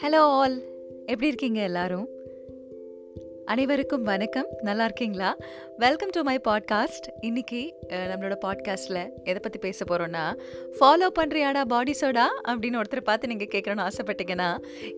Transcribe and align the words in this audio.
Hello 0.00 0.20
all 0.20 0.62
எப்படி 1.06 1.26
இருக்கீங்க 1.26 1.60
எல்லாரும்? 1.60 2.08
அனைவருக்கும் 3.50 4.02
வணக்கம். 4.02 4.48
நல்லா 4.62 4.84
இருக்கீங்களா? 4.84 5.36
வெல்கம் 5.78 6.08
டு 6.08 6.20
மை 6.22 6.34
பாட்காஸ்ட் 6.48 7.06
இன்னைக்கு 7.20 7.60
நம்மளோட 8.10 8.34
பாட்காஸ்ட்டில் 8.44 9.00
எதை 9.24 9.38
பற்றி 9.42 9.58
பேச 9.58 9.84
போகிறோன்னா 9.84 10.24
ஃபாலோ 10.78 11.08
பண்ணுறியாடா 11.18 11.62
பாடி 11.64 11.94
சோடா 12.00 12.26
அப்படின்னு 12.48 12.80
ஒருத்தர் 12.80 13.08
பார்த்து 13.08 13.30
நீங்கள் 13.32 13.50
கேட்கணும்னு 13.54 13.86
ஆசைப்பட்டீங்கன்னா 13.88 14.48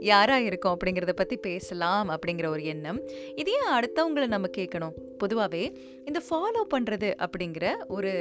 யாராக 0.00 0.42
இருக்கும் 0.42 0.74
அப்படிங்கிறத 0.76 1.12
பற்றி 1.12 1.36
பேசலாம் 1.36 2.10
அப்படிங்கிற 2.10 2.46
ஒரு 2.46 2.64
எண்ணம். 2.64 3.00
இதே 3.34 3.56
அடுத்தவங்களை 3.76 4.26
நம்ம 4.26 4.50
கேட்கணும். 4.56 4.94
பொதுவாகவே 5.18 5.64
இந்த 6.04 6.22
ஃபாலோ 6.28 6.64
பண்ணுறது 6.76 7.10
அப்படிங்கிற 7.26 7.72
ஒரு 7.88 8.12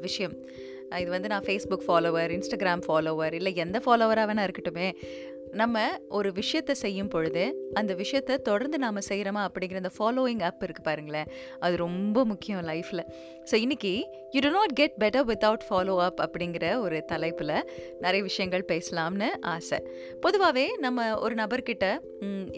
விஷயம். 0.00 0.36
இது 0.98 1.10
வந்து 1.10 1.28
நான் 1.28 1.42
ஃபேஸ்புக் 1.42 1.86
ஃபாலோவர் 1.86 2.32
இன்ஸ்டாகிராம் 2.34 2.82
ஃபாலோவர் 2.86 3.32
இல்லை 3.32 3.54
எந்த 3.54 3.78
ஃபாலோவராக 3.84 4.28
வேணா 4.30 4.44
இருக்கட்டுமே 4.48 4.88
நம்ம 5.60 5.84
ஒரு 6.08 6.32
விஷயத்தை 6.32 6.74
செய்யும் 6.82 7.10
பொழுது 7.14 7.44
அந்த 7.74 7.92
விஷயத்தை 7.94 8.34
தொடர்ந்து 8.48 8.78
நாம் 8.78 9.06
செய்கிறோமா 9.08 9.42
அப்படிங்கிற 9.46 9.80
அந்த 9.82 9.92
ஃபாலோயிங் 9.96 10.42
அப் 10.48 10.62
இருக்குது 10.66 10.86
பாருங்களேன். 10.88 11.28
அது 11.64 11.74
ரொம்ப 11.76 12.24
முக்கியம் 12.24 12.62
லைஃப்பில் 12.70 13.04
ஸோ 13.50 13.54
இன்னைக்கு 13.64 13.92
you 14.34 14.40
do 14.46 14.50
not 14.56 14.72
get 14.72 14.96
better 15.02 15.26
without 15.30 15.64
follow 15.68 15.94
up 16.06 16.20
அப்படிங்கிற 16.24 16.66
ஒரு 16.84 16.98
தலைப்பில் 17.12 17.54
நிறைய 18.04 18.20
விஷயங்கள் 18.28 18.64
பேசலாம்னு 18.72 19.28
ஆசை. 19.54 19.78
பொதுவாகவே 20.20 20.66
நம்ம 20.84 21.06
ஒரு 21.24 21.34
நபர்கிட்ட 21.42 21.86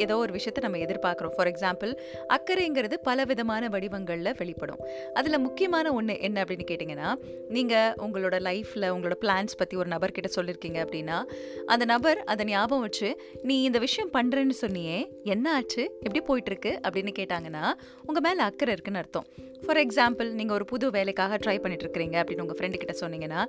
ஏதோ 0.04 0.16
ஒரு 0.16 0.32
விஷயத்தை 0.36 0.62
நம்ம 0.64 0.78
எதிர்பார்க்குறோம். 0.86 1.34
ஃபார் 1.36 1.50
எக்ஸாம்பிள் 1.52 1.92
அக்கறைங்கிறது 2.36 2.94
பல 3.08 3.24
விதமான 3.24 3.68
வடிவங்களில் 3.74 4.34
வெளிப்படும். 4.40 4.80
அதில் 5.14 5.44
முக்கியமான 5.46 5.92
ஒன்று 5.92 6.16
என்ன 6.28 6.44
அப்படின்னு 6.44 6.68
கேட்டிங்கன்னா 6.70 7.10
நீங்கள் 7.56 7.94
உங்களோட 8.06 8.36
லைஃப்பில் 8.48 8.90
உங்களோட 8.94 9.16
பிளான்ஸ் 9.24 9.58
பற்றி 9.62 9.76
ஒரு 9.76 9.90
நபர்கிட்ட 9.94 10.30
சொல்லியிருக்கீங்க 10.36 10.80
அப்படின்னா 10.86 11.18
அந்த 11.66 11.84
நபர் 11.94 12.20
அதை 12.24 12.46
ஞாபகம் 12.52 12.77
வச்சு 12.80 13.08
நீ 13.50 13.56
இந்த 13.68 13.78
விஷயம் 13.86 14.12
பண்ணுறேன்னு 14.16 14.56
சொன்னியே 14.62 14.98
என்ன 15.34 15.46
ஆச்சு? 15.54 15.82
எப்படி 16.06 16.22
போயிட்டுருக்கு? 16.28 16.72
அப்படின்னு 16.86 17.12
கேட்டாங்கன்னா 17.20 17.64
உங்கள் 18.06 18.24
மேலே 18.26 18.42
அக்கறை 18.48 18.72
இருக்குன்னு 18.76 19.02
அர்த்தம். 19.02 19.28
ஃபார் 19.64 19.80
எக்ஸாம்பிள் 19.84 20.28
நீங்கள் 20.38 20.56
ஒரு 20.56 20.64
புது 20.64 20.86
வேலைக்காக 20.96 21.36
ட்ரை 21.36 21.54
பண்ணிட்டு 21.62 21.84
இருக்கிறீங்க 21.84 22.16
அப்படின்னு 22.20 22.44
உங்கள் 22.44 22.58
ஃப்ரெண்டு 22.58 22.80
கிட்ட 22.82 22.94
சொன்னீங்கன்னா 23.00 23.40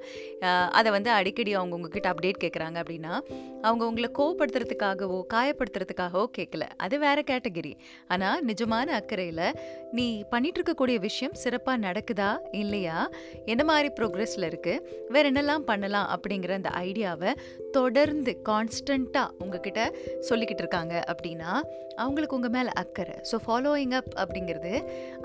அதை 0.78 0.90
வந்து 0.92 1.10
அடிக்கடி 1.10 1.52
அவங்க 1.54 1.76
உங்ககிட்ட 1.76 2.10
அப்டேட் 2.14 2.40
கேட்குறாங்க 2.44 2.78
அப்படின்னா 2.84 3.14
அவங்க 3.62 3.84
உங்களை 3.90 4.10
கோவப்படுத்துறதுக்காகவோ 4.20 5.20
காயப்படுத்துறதுக்காகவோ 5.34 6.26
கேட்கல 6.38 6.66
அது 6.86 6.96
வேற 7.00 7.20
கேட்டகரி 7.32 7.74
ஆனால் 8.08 8.46
நிஜமான 8.46 8.88
அக்கறையில் 9.00 9.46
நீ 9.92 10.08
பண்ணிட்டு 10.30 10.60
இருக்கக்கூடிய 10.60 10.98
விஷயம் 11.00 11.36
சிறப்பாக 11.44 11.78
நடக்குதா? 11.86 12.32
இல்லையா? 12.52 12.98
என்ன 13.46 13.64
மாதிரி 13.64 13.90
ப்ரோக்ரஸில் 14.00 14.48
இருக்குது 14.50 14.82
வேற 15.10 15.32
என்னெல்லாம் 15.32 15.64
பண்ணலாம்? 15.70 16.10
அப்படிங்கிற 16.16 16.52
அந்த 16.60 16.72
ஐடியாவை 16.86 17.32
தொடர்ந்து 17.72 18.32
கான்ஸ்டண்ட்டாக 18.50 19.19
உங்ககிட்ட 19.40 19.82
சொல்லிக்கிட்டு 20.30 20.64
இருக்காங்க 20.66 20.96
அப்படின்னா 21.12 21.52
அவங்களுக்கு 21.96 22.38
உங்கள் 22.40 22.56
மேலே 22.58 22.72
அக்கறை. 22.84 23.16
ஸோ 23.30 23.38
ஃபாலோயிங் 23.46 23.96
அப் 24.00 24.14
அப்படிங்கிறது 24.24 24.74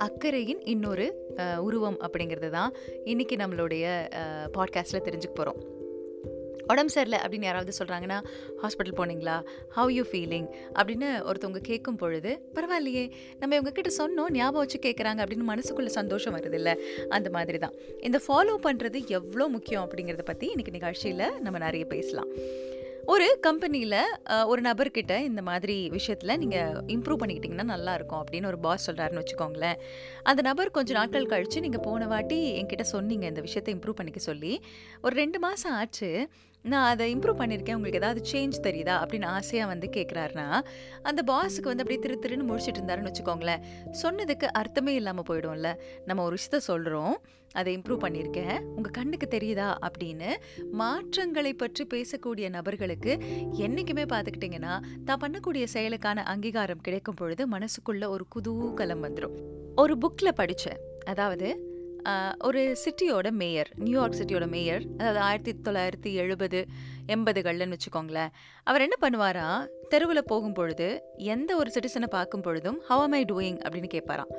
அக்கறையின் 0.06 0.62
இன்னொரு 0.75 1.09
உருவம் 1.69 2.00
அப்படிங்கிறது 2.06 2.50
தான் 2.59 2.75
இன்றைக்கி 3.12 3.37
நம்மளுடைய 3.45 3.87
பாட்காஸ்ட்டில் 4.59 5.06
தெரிஞ்சுக்க 5.09 5.34
போகிறோம் 5.34 5.61
உடம்பு 6.72 6.92
சரியில்லை 6.92 7.19
அப்படின்னு 7.25 7.48
யாராவது 7.48 7.72
சொல்கிறாங்கன்னா 7.78 8.19
ஹாஸ்பிட்டல் 8.61 8.97
போனீங்களா? 9.00 9.34
ஹவ் 9.77 9.91
யூ 9.91 10.05
ஃபீலிங் 10.11 10.47
அப்படின்னு 10.78 11.09
ஒருத்தவங்க 11.31 11.61
கேட்கும் 11.69 11.98
பொழுது 12.03 12.31
பரவாயில்லையே 12.55 13.05
நம்ம 13.41 13.56
இவங்கக்கிட்ட 13.59 13.91
சொன்னோம் 13.98 14.31
ஞாபகம் 14.39 14.62
வச்சு 14.62 14.78
கேட்குறாங்க 14.87 15.22
அப்படின்னு 15.25 15.48
மனசுக்குள்ளே 15.53 15.92
சந்தோஷம் 15.98 16.37
வருது 16.37 16.59
இல்லை 16.61 16.75
அந்த 17.09 17.31
மாதிரி 17.31 17.59
தான். 17.59 17.75
இந்த 18.09 18.20
ஃபாலோ 18.27 18.55
பண்ணுறது 18.67 19.00
எவ்வளோ 19.19 19.47
முக்கியம் 19.56 19.84
அப்படிங்கிறத 19.87 20.25
பற்றி 20.31 20.48
இன்றைக்கி 20.55 20.75
நிகழ்ச்சியில் 20.78 21.27
நம்ம 21.41 21.59
நிறைய 21.67 21.87
பேசலாம். 21.95 22.31
ஒரு 23.12 23.24
கம்பெனியில் 23.47 23.97
ஒரு 24.50 24.60
நபர்கிட்ட 24.66 25.14
இந்த 25.28 25.41
மாதிரி 25.48 25.75
விஷயத்தில் 25.97 26.38
நீங்கள் 26.42 26.78
இம்ப்ரூவ் 26.94 27.20
பண்ணிக்கிட்டிங்கன்னா 27.22 27.66
நல்லாயிருக்கும் 27.72 28.20
அப்படின்னு 28.22 28.50
ஒரு 28.50 28.59
பாஸ் 28.66 28.87
சொல்கிறாருன்னு 28.87 29.22
வச்சுக்கோங்களேன். 29.22 29.81
அந்த 30.31 30.41
நபர் 30.48 30.70
கொஞ்சம் 30.76 30.98
நாட்கள் 30.98 31.31
கழித்து 31.32 31.64
நீங்கள் 31.66 31.84
போன 31.88 32.06
வாட்டி 32.12 32.38
என்கிட்ட 32.60 32.87
சொன்னீங்க 32.94 33.26
இந்த 33.32 33.44
விஷயத்தை 33.48 33.75
இம்ப்ரூவ் 33.76 33.98
பண்ணிக்க 34.00 34.22
சொல்லி. 34.31 34.54
ஒரு 35.04 35.14
ரெண்டு 35.22 35.41
மாதம் 35.47 35.76
ஆச்சு. 35.81 36.10
நான் 36.72 36.88
அதை 36.91 37.06
இம்ப்ரூவ் 37.14 37.41
பண்ணியிருக்கேன் 37.41 37.76
உங்களுக்கு 37.78 38.00
ஏதாவது 38.03 38.20
சேஞ்ச் 38.32 38.59
தெரியுதா? 38.66 38.94
அப்படின்னு 39.03 39.26
ஆசையாக 39.37 39.70
வந்து 39.72 39.87
கேட்குறாருனா 39.97 40.47
அந்த 41.09 41.20
பாஸுக்கு 41.31 41.70
வந்து 41.72 41.84
அப்படியே 41.84 42.03
திரு 42.04 42.16
திருன்னு 42.25 42.48
முடிச்சிட்டு 42.50 42.81
இருந்தாருன்னு 42.81 43.10
வச்சுக்கோங்களேன். 43.10 43.64
சொன்னதுக்கு 44.03 44.48
அர்த்தமே 44.60 44.94
இல்லாமல் 45.00 45.28
போயிடும்ல. 45.31 45.70
நம்ம 46.10 46.22
ஒரு 46.28 46.37
விஷயத்த 46.38 46.60
சொல்கிறோம் 46.70 47.14
அதை 47.54 47.70
இம்ப்ரூவ் 47.76 48.03
பண்ணியிருக்கேன். 48.04 48.56
உங்கள் 48.76 48.97
கண்ணுக்கு 48.98 49.28
தெரியுதா 49.37 49.69
அப்படின்னு 49.87 50.31
மாற்றங்களை 50.82 51.53
பற்றி 51.54 51.84
பேசக்கூடிய 51.94 52.48
நபர்களுக்கு 52.48 53.12
என்றைக்குமே 53.66 54.06
பார்த்துக்கிட்டிங்கன்னா 54.15 54.75
தான் 55.04 55.22
பண்ணக்கூடிய 55.25 55.66
செயலுக்கான 55.75 56.25
அங்கீகாரம் 56.32 56.84
கிடைக்கும் 56.88 57.20
பொழுது 57.20 57.44
மனசுக்குள்ள 57.56 58.09
ஒரு 58.09 58.26
குதூகலம் 58.34 59.04
வந்துடும் 59.06 59.37
ஒரு 59.82 59.94
புக்கில் 59.98 60.38
படித்தேன் 60.41 60.82
அதாவது 61.12 61.48
ஒரு 62.38 62.62
சிட்டியோட 62.84 63.28
மேயர் 63.41 63.69
நியூயார்க் 63.84 64.19
சிட்டியோட 64.19 64.47
மேயர் 64.48 64.82
அதாவது 64.98 65.20
ஆயிரத்தி 65.20 65.53
தொள்ளாயிரத்தி 65.66 66.10
எழுபது 66.22 66.59
எண்பதுகள்னு 67.14 67.76
வச்சுக்கோங்களேன். 67.76 68.32
அவர் 68.66 68.84
என்ன 68.87 68.97
பண்ணுவாரா 69.00 69.47
தெருவில் 69.89 70.28
போகும்பொழுது 70.33 70.87
எந்த 71.33 71.50
ஒரு 71.56 71.71
சிட்டிசனை 71.75 72.06
பார்க்கும் 72.06 72.41
பொழுதும் 72.41 72.78
ஹவ் 72.89 73.03
am 73.06 73.15
ஐ 73.19 73.22
டூயிங் 73.33 73.59
அப்படின்னு 73.65 73.91
கேட்பாராம் 73.95 74.31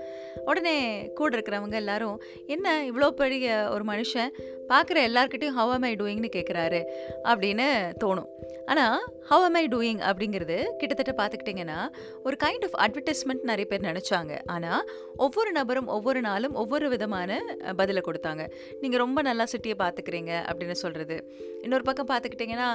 உடனே 0.45 0.75
கூட 1.19 1.29
இருக்கிறவங்க 1.38 1.78
எல்லாரும் 1.81 2.17
என்ன 2.47 2.85
இவ்வளோ 2.89 3.09
பெரிய 3.22 3.69
ஒரு 3.73 3.84
மனுஷன்? 3.91 4.31
பார்க்குற 4.69 4.97
எல்லாருக்கிட்டையும் 5.07 5.57
ஹவ் 5.59 5.72
ஆம் 5.75 5.88
ஐ 5.89 5.94
டூயிங்னு 5.95 6.29
கேட்குறாரு 6.35 6.79
அப்படின்னு 7.23 7.67
தோணும். 8.03 8.29
ஆனால் 8.66 9.00
ஹவ் 9.29 9.44
ஆம் 9.47 9.57
ஐ 9.61 9.66
டூயிங் 9.67 10.00
அப்படிங்கிறது 10.09 10.57
கிட்டத்தட்ட 10.78 11.13
பார்த்துக்கிட்டிங்கன்னா 11.19 11.79
ஒரு 12.23 12.38
கைண்ட் 12.44 12.66
ஆஃப் 12.67 12.78
அட்வர்டைஸ்மெண்ட் 12.85 13.44
நிறைய 13.50 13.66
பேர் 13.72 13.88
நினச்சாங்க. 13.89 14.34
ஆனால் 14.55 14.89
ஒவ்வொரு 15.25 15.51
நபரும் 15.51 15.91
ஒவ்வொரு 15.97 16.22
நாளும் 16.22 16.55
ஒவ்வொரு 16.63 16.89
விதமான 16.89 17.39
பதிலை 17.81 18.03
கொடுத்தாங்க. 18.07 18.45
நீங்கள் 18.81 19.03
ரொம்ப 19.05 19.22
நல்லா 19.29 19.47
சிட்டியை 19.53 19.78
பார்த்துக்கிறீங்க 19.84 20.31
அப்படின்னு 20.51 20.78
சொல்கிறது 20.84 21.17
இன்னொரு 21.61 21.84
பக்கம் 21.84 22.09
பார்த்துக்கிட்டிங்கன்னா 22.11 22.69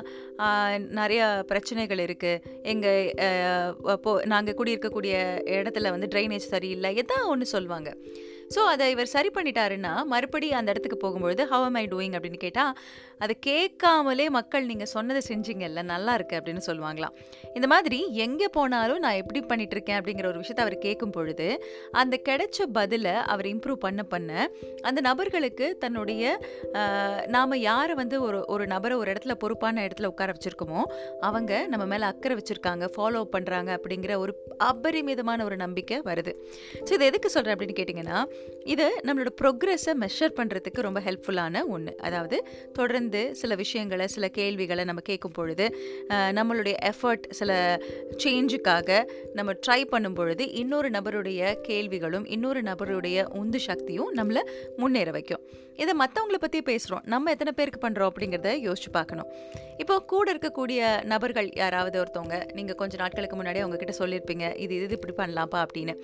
நிறையா 1.00 1.26
பிரச்சனைகள் 1.50 2.02
இருக்குது 2.06 2.42
எங்கள் 2.72 3.98
போ 4.04 4.10
நாங்கள் 4.32 4.56
குடியிருக்கக்கூடிய 4.58 5.14
இடத்துல 5.58 5.90
வந்து 5.94 6.10
ட்ரைனேஜ் 6.14 6.52
சரியில்லை 6.54 6.90
எதா 7.02 7.18
ஒன்று 7.32 7.46
சொல்லுவாங்க. 7.54 7.90
ஸோ 8.54 8.60
அதை 8.70 8.84
இவர் 8.92 9.10
சரி 9.12 9.30
பண்ணிட்டாருன்னா 9.34 9.90
மறுபடி 10.12 10.46
அந்த 10.58 10.72
இடத்துக்கு 10.72 10.96
போகும்பொழுது 11.02 11.42
ஹவ் 11.50 11.76
ஐ 11.80 11.84
டூயிங் 11.92 12.14
அப்படின்னு 12.16 12.40
கேட்டால் 12.44 12.72
அதை 13.24 13.34
கேட்காமலே 13.40 14.26
மக்கள் 14.36 14.64
நீங்கள் 14.70 14.90
சொன்னதை 14.94 15.20
செஞ்சீங்கல்ல 15.28 15.82
நல்லா 15.90 16.12
இருக்கு 16.18 16.38
அப்படின்னு 16.38 16.62
சொல்லுவாங்களாம். 16.66 17.14
இந்த 17.56 17.66
மாதிரி 17.72 17.98
எங்கே 18.24 18.48
போனாலும் 18.48 18.98
நான் 18.98 19.18
எப்படி 19.22 19.40
பண்ணிட்டு 19.50 19.74
இருக்கேன் 19.76 19.98
அப்படிங்கிற 20.00 20.26
ஒரு 20.26 20.40
விஷயத்தை 20.42 20.64
அவர் 20.64 20.76
கேட்கும் 20.86 21.14
பொழுது 21.16 21.46
அந்த 22.02 22.18
கிடைச்ச 22.28 22.66
பதிலை 22.78 23.14
அவர் 23.34 23.46
இம்ப்ரூவ் 23.46 23.80
பண்ண 23.86 24.02
பண்ண 24.14 24.48
அந்த 24.82 25.00
நபர்களுக்கு 25.08 25.68
தன்னுடைய 25.78 26.32
நாம் 27.36 27.56
யாரை 27.70 27.94
வந்து 27.94 28.18
ஒரு 28.28 28.40
ஒரு 28.54 28.66
நபரை 28.66 28.96
ஒரு 28.96 29.10
இடத்துல 29.14 29.36
பொறுப்பான 29.44 29.86
இடத்துல 29.88 30.10
உட்கார 30.12 30.34
வச்சுருக்கோமோ 30.38 30.82
அவங்க 31.20 31.52
நம்ம 31.74 31.84
மேலே 31.84 32.04
அக்கறை 32.04 32.36
வச்சிருக்காங்க 32.40 32.88
ஃபாலோ 32.96 33.22
பண்ணுறாங்க 33.36 33.70
அப்படிங்கிற 33.78 34.14
ஒரு 34.16 34.34
அபரிமிதமான 34.70 35.44
ஒரு 35.44 35.56
நம்பிக்கை 35.56 35.98
வருது. 36.10 36.34
ஸோ 36.86 36.92
இது 36.98 37.04
எதுக்கு 37.04 37.30
சொல்கிறேன் 37.30 37.56
அப்படின்னு 37.56 37.78
கேட்டிங்கன்னா 37.80 38.18
இது 38.64 38.86
நம்மளோட 39.06 39.30
ப்ரொக்ரெஸை 39.40 39.92
மெஷர் 40.00 40.34
பண்ணுறதுக்கு 40.36 40.80
ரொம்ப 40.80 41.00
ஹெல்ப்ஃபுல்லான 41.00 41.62
ஒன்று 41.68 41.96
அதாவது 41.96 42.36
தொடர்ந்து 42.72 43.34
சில 43.34 43.54
விஷயங்களை 43.54 44.06
சில 44.06 44.28
கேள்விகளை 44.28 44.84
நம்ம 44.84 45.00
கேட்கும் 45.00 45.32
பொழுது 45.32 45.66
நம்மளுடைய 46.10 46.74
எஃபர்ட் 46.82 47.26
சில 47.30 47.80
சேஞ்சுக்காக 48.24 49.00
நம்ம 49.34 49.52
ட்ரை 49.66 49.80
பண்ணும் 49.84 50.14
பொழுது 50.14 50.52
இன்னொரு 50.52 50.90
நபருடைய 50.90 51.60
கேள்விகளும் 51.60 52.26
இன்னொரு 52.26 52.62
நபருடைய 52.62 53.24
உந்து 53.32 53.60
சக்தியும் 53.60 54.14
நம்மளை 54.14 54.42
முன்னேற 54.76 55.10
வைக்கும். 55.10 55.44
இதை 55.82 55.92
மற்றவங்கள 56.02 56.38
பற்றி 56.44 56.58
பேசுகிறோம் 56.68 57.04
நம்ம 57.12 57.30
எத்தனை 57.34 57.52
பேருக்கு 57.58 57.80
பண்ணுறோம் 57.84 58.10
அப்படிங்கிறத 58.10 58.50
யோசிச்சு 58.66 58.90
பார்க்கணும். 58.96 59.28
இப்போ 59.82 59.94
கூட 60.12 60.26
இருக்கக்கூடிய 60.32 60.80
நபர்கள் 61.12 61.48
யாராவது 61.60 61.96
ஒருத்தவங்க 62.02 62.38
நீங்கள் 62.56 62.78
கொஞ்சம் 62.80 63.00
நாட்களுக்கு 63.02 63.36
முன்னாடி 63.38 63.60
அவங்கக்கிட்ட 63.62 63.94
சொல்லியிருப்பீங்க 64.00 64.46
இது 64.64 64.74
இது 64.86 64.96
இப்படி 64.98 65.14
பண்ணலாம்ப்பா 65.20 65.60
அப்படின்னு. 65.66 65.94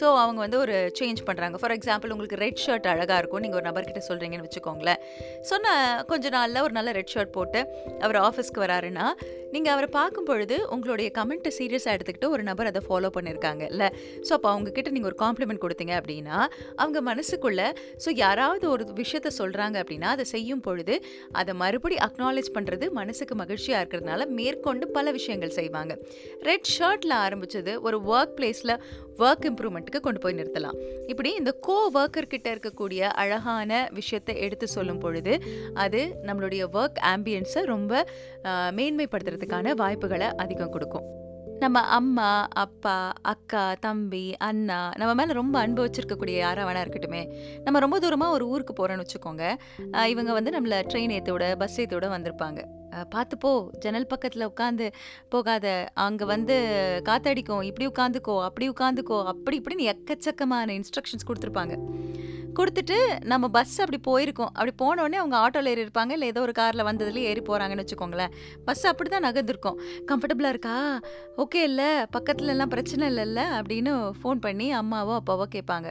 ஸோ 0.00 0.06
அவங்க 0.22 0.40
வந்து 0.44 0.58
ஒரு 0.64 0.76
சேஞ்ச் 0.98 1.20
பண்ணுறாங்க 1.28 1.58
ஃபார் 1.62 1.74
எக்ஸாம்பிள் 1.76 2.12
உங்களுக்கு 2.14 2.40
ரெட் 2.44 2.62
ஷர்ட் 2.64 2.88
அழகாக 2.92 3.18
இருக்கும். 3.22 3.42
நீங்கள் 3.46 3.60
ஒரு 3.60 3.68
நபர்கிட்ட 3.70 4.02
சொல்கிறீங்கன்னு 4.08 4.46
வச்சுக்கோங்களேன். 4.46 5.02
சொன்ன 5.50 5.74
கொஞ்ச 6.12 6.32
நாளில் 6.36 6.62
ஒரு 6.66 6.74
நல்ல 6.78 6.92
ரெட் 6.98 7.12
ஷர்ட் 7.14 7.34
போட்டு 7.38 7.62
அவர் 8.06 8.20
ஆஃபீஸ்க்கு 8.28 8.64
வராருன்னா 8.66 9.08
நீங்கள் 9.54 9.72
அவரை 9.72 9.88
பார்க்கும் 9.90 10.24
பொழுது 10.24 10.56
உங்களுடைய 10.68 11.10
கமெண்ட்டை 11.18 11.50
சீரியஸாக 11.58 11.94
எடுத்துக்கிட்டு 11.96 12.28
ஒரு 12.28 12.42
நபர் 12.42 12.66
அதை 12.66 12.80
ஃபாலோ 12.88 13.08
பண்ணியிருக்காங்க 13.16 13.62
இல்லை? 13.70 13.88
ஸோ 14.20 14.32
அப்போ 14.32 14.48
அவங்கக்கிட்ட 14.52 14.90
நீங்கள் 14.90 15.12
ஒரு 15.12 15.18
காம்ப்ளிமெண்ட் 15.24 15.62
கொடுத்தீங்க 15.64 15.94
அப்படின்னா 16.00 16.38
அவங்க 16.76 17.14
மனசுக்குள்ளே 17.14 17.68
ஸோ 18.04 18.12
யாராவது 18.14 18.70
ஒரு 18.70 18.84
விஷயத்த 18.84 19.30
சொல்கிறாங்க 19.38 19.76
அப்படின்னா 19.82 20.10
அதை 20.14 20.24
செய்யும் 20.24 20.60
பொழுது 20.60 21.04
அதை 21.32 21.54
மறுபடி 21.54 21.96
அக்னாலேஜ் 22.08 22.50
பண்ணுறது 22.54 22.88
மனசுக்கு 22.90 23.34
மகிழ்ச்சியாக 23.34 23.82
இருக்கிறதுனால 23.84 24.26
மேற்கொண்டு 24.26 24.88
பல 24.88 25.10
விஷயங்கள் 25.10 25.50
செய்வாங்க. 25.50 25.98
ரெட் 26.42 26.70
ஷர்ட்டில் 26.78 27.16
ஆரம்பிச்சது 27.24 27.80
ஒரு 27.80 28.00
ஒர்க் 28.14 28.36
பிளேஸில் 28.40 28.76
ஒர்க் 29.24 29.46
இம்ப்ரூவ்மெண்ட்டுக்கு 29.50 30.00
கொண்டு 30.06 30.20
போய் 30.24 30.38
நிறுத்தலாம். 30.38 30.78
இப்படி 31.12 31.30
இந்த 31.40 31.52
கோ 31.66 31.76
ஒர்க்கர்கிட்ட 31.98 32.48
இருக்கக்கூடிய 32.54 33.00
அழகான 33.22 33.80
விஷயத்தை 33.98 34.36
எடுத்து 34.46 34.68
சொல்லும் 34.76 35.02
பொழுது 35.04 35.34
அது 35.84 36.02
நம்மளுடைய 36.28 36.64
ஒர்க் 36.78 36.98
ஆம்பியன்ஸை 37.14 37.62
ரொம்ப 37.74 38.04
மேன்மைப்படுத்துறதுக்கான 38.78 39.74
வாய்ப்புகளை 39.82 40.30
அதிகம் 40.44 40.74
கொடுக்கும். 40.76 41.06
நம்ம 41.62 41.80
அம்மா 41.98 42.30
அப்பா 42.62 42.96
அக்கா 43.32 43.62
தம்பி 43.84 44.24
அண்ணா 44.48 44.80
நம்ம 45.00 45.12
மேலே 45.20 45.32
ரொம்ப 45.38 45.56
அன்பு 45.58 45.80
வச்சுருக்கக்கூடிய 45.84 46.36
யாராக 46.42 46.66
வேணா 46.68 46.82
இருக்கட்டுமே 46.84 47.22
நம்ம 47.64 47.78
ரொம்ப 47.84 47.98
தூரமாக 48.04 48.36
ஒரு 48.36 48.46
ஊருக்கு 48.52 48.74
போகிறோன்னு 48.78 49.04
வச்சுக்கோங்க 49.04 49.44
இவங்க 50.14 50.32
வந்து 50.38 50.54
நம்மளை 50.56 50.80
ட்ரெயின் 50.92 51.14
ஏற்றோட 51.18 51.46
பஸ் 51.62 51.78
ஏற்றோட 51.80 52.08
வந்திருப்பாங்க. 52.16 52.62
பார்த்துப்போ 52.96 53.14
பார்த்து 53.16 53.36
போ 53.42 53.78
ஜன்னல் 53.82 54.08
பக்கத்தில் 54.10 54.48
உட்காந்து 54.48 54.86
போகாத 55.28 55.66
அங்கே 56.04 56.24
வந்து 56.24 56.54
காத்தடிக்கும் 57.08 57.62
இப்படி 57.62 57.86
உட்காந்துக்கோ 57.92 58.36
அப்படி 58.48 58.66
உட்காந்துக்கோ 58.70 59.18
அப்படி 59.32 59.60
இப்படின்னு 59.60 59.88
எக்கச்சக்கமான 59.92 60.74
இன்ஸ்ட்ரக்ஷன்ஸ் 60.78 61.26
கொடுத்துருப்பாங்க. 61.28 61.76
கொடுத்துட்டு 62.58 62.98
நம்ம 63.30 63.48
பஸ் 63.48 63.74
அப்படி 63.84 63.98
போயிருக்கோம். 64.08 64.52
அப்படி 64.58 64.72
போனோடனே 64.82 65.18
அவங்க 65.22 65.36
ஆட்டோவில் 65.36 65.70
ஏறி 65.72 65.82
இருப்பாங்க. 65.86 66.12
இல்லை 66.16 66.28
ஏதோ 66.28 66.40
ஒரு 66.40 66.52
காரில் 66.52 66.86
வந்ததுலேயே 66.88 67.28
ஏறி 67.30 67.42
போகிறாங்கன்னு 67.48 67.84
வச்சுக்கோங்களேன். 67.84 68.34
பஸ் 68.64 68.86
அப்படி 68.86 69.10
தான் 69.10 69.26
நகர்ந்துருக்கும். 69.28 69.80
கம்ஃபர்டபுளாக 70.10 70.54
இருக்கா? 70.54 70.76
ஓகே 71.44 71.62
இல்லை. 71.70 71.90
பக்கத்துலலாம் 72.16 72.72
பிரச்சனை 72.74 73.08
இல்லைல்ல. 73.12 73.42
அப்படின்னு 73.58 73.94
ஃபோன் 74.22 74.40
பண்ணி 74.46 74.74
அம்மாவோ 74.74 75.14
அப்பாவோ 75.20 75.46
கேட்பாங்க. 75.56 75.90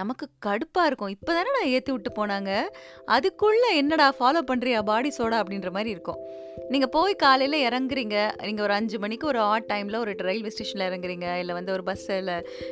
நமக்கு 0.00 0.28
கடுப்பாக 0.46 0.88
இருக்கும். 0.88 1.12
இப்போ 1.14 1.32
தானே 1.36 1.50
நான் 1.56 1.72
ஏற்றி 1.76 1.92
விட்டு 1.92 2.10
போனாங்க. 2.18 2.50
அதுக்குள்ளே 3.14 3.76
என்னடா 3.80 4.14
ஃபாலோ 4.18 4.40
பண்ணுறியா 4.50 4.82
பாடி 4.82 5.12
சோடா 5.18 5.40
அப்படின்ற 5.42 5.70
மாதிரி 5.70 5.90
இருக்கும். 5.90 6.20
நீங்கள் 6.72 6.90
போய் 6.94 7.14
காலையில் 7.22 7.56
இறங்குறீங்க. 7.68 8.16
நீங்கள் 8.46 8.64
ஒரு 8.66 8.72
அஞ்சு 8.72 8.98
மணிக்கு 8.98 9.26
ஒரு 9.26 9.38
ஆட் 9.38 9.68
டைமில் 9.72 9.98
ஒரு 10.00 10.12
ரயில்வே 10.28 10.50
ஸ்டேஷனில் 10.54 10.86
இறங்குறீங்க. 10.88 11.38
இல்லை 11.42 11.54
வந்து 11.54 11.72
ஒரு 11.72 11.82
பஸ்ஸில் 11.82 12.30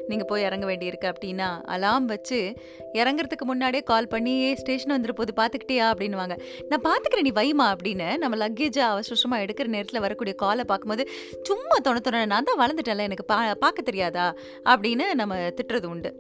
நீங்கள் 0.09 0.29
போய் 0.31 0.43
இறங்க 0.43 0.67
வேண்டியிருக்கு 0.71 1.09
அப்படின்னா 1.13 1.49
அலாம் 1.75 2.07
வச்சு 2.07 2.57
இறங்குறதுக்கு 3.01 3.47
முன்னாடியே 3.53 3.83
கால் 3.83 4.09
பண்ணி 4.09 4.55
ஸ்டேஷன் 4.55 4.95
வந்துட்டு 4.97 5.19
போது 5.21 5.35
பார்த்துக்கிட்டியா 5.41 5.87
அப்படின்னுவாங்க. 5.93 6.37
நான் 6.69 6.85
பார்த்துக்கிறேன் 6.89 7.29
நீ 7.29 7.35
வைமா 7.41 7.69
அப்படின்னு 7.75 8.19
நம்ம 8.25 8.49
லக்கேஜை 8.49 8.85
அவசரமாக 8.95 9.45
எடுக்கிற 9.47 9.67
நேரத்தில் 9.77 10.01
வரக்கூடிய 10.01 10.35
காலை 10.35 10.65
பார்க்கும்போது 10.65 11.09
சும்மா 11.43 11.79
தொண 11.89 11.99
தொண 12.09 12.27
நான் 12.27 12.51
தான் 12.51 12.63
வளர்ந்துட்டேன்ல 12.65 13.09
எனக்கு 13.11 13.25
பா 13.25 13.55
பார்க்க 13.67 13.83
தெரியாதா? 13.83 14.35
அப்படின்னு 14.65 15.07
நம்ம 15.15 15.37
திட்டுறது 15.37 15.87
உண்டு. 15.87 16.13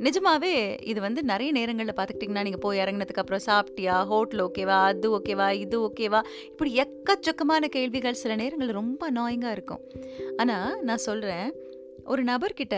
நிஜமாவே 0.00 0.80
இது 0.86 1.00
வந்து 1.00 1.22
நிறைய 1.22 1.52
நேரங்களில் 1.52 1.94
பார்த்துக்கிட்டிங்கன்னா 1.96 2.42
நீங்கள் 2.42 2.60
போய் 2.60 2.78
இறங்கினதுக்கு 2.78 3.22
அப்புறம் 3.22 3.46
சாப்பிட்டியா? 3.46 4.06
ஹோட்டல் 4.06 4.50
ஓகேவா 4.50 4.78
அது 4.82 5.18
ஓகேவா 5.18 5.52
இது 5.52 5.80
ஓகேவா 5.80 6.20
இப்படி 6.44 6.74
எக்கச்சக்கமான 6.74 7.64
கேள்விகள் 7.64 8.14
சில 8.14 8.36
நேரங்களில் 8.36 8.74
ரொம்ப 8.74 9.12
நாயிங்காக 9.12 9.50
இருக்கும். 9.50 9.80
ஆனால் 10.36 10.82
நான் 10.82 10.96
சொல்கிறேன் 10.96 11.52
ஒரு 12.04 12.24
நபர்கிட்ட 12.24 12.76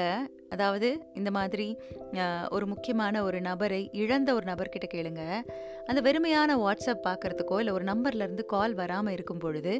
அதாவது 0.54 0.88
இந்த 1.18 1.30
மாதிரி 1.36 1.66
ஒரு 2.54 2.64
முக்கியமான 2.72 3.22
ஒரு 3.26 3.38
நபரை 3.46 3.80
இழந்த 4.02 4.28
ஒரு 4.38 4.46
நபர்கிட்ட 4.50 4.86
கேளுங்க. 4.94 5.22
அந்த 5.90 6.00
வெறுமையான 6.06 6.56
வாட்ஸ்அப் 6.64 7.04
பார்க்குறதுக்கோ 7.06 7.58
இல்லை 7.62 7.74
ஒரு 7.78 7.86
நம்பர்லேருந்து 7.90 8.44
கால் 8.54 8.74
வராமல் 8.80 9.14
இருக்கும் 9.16 9.42
பொழுது 9.44 9.72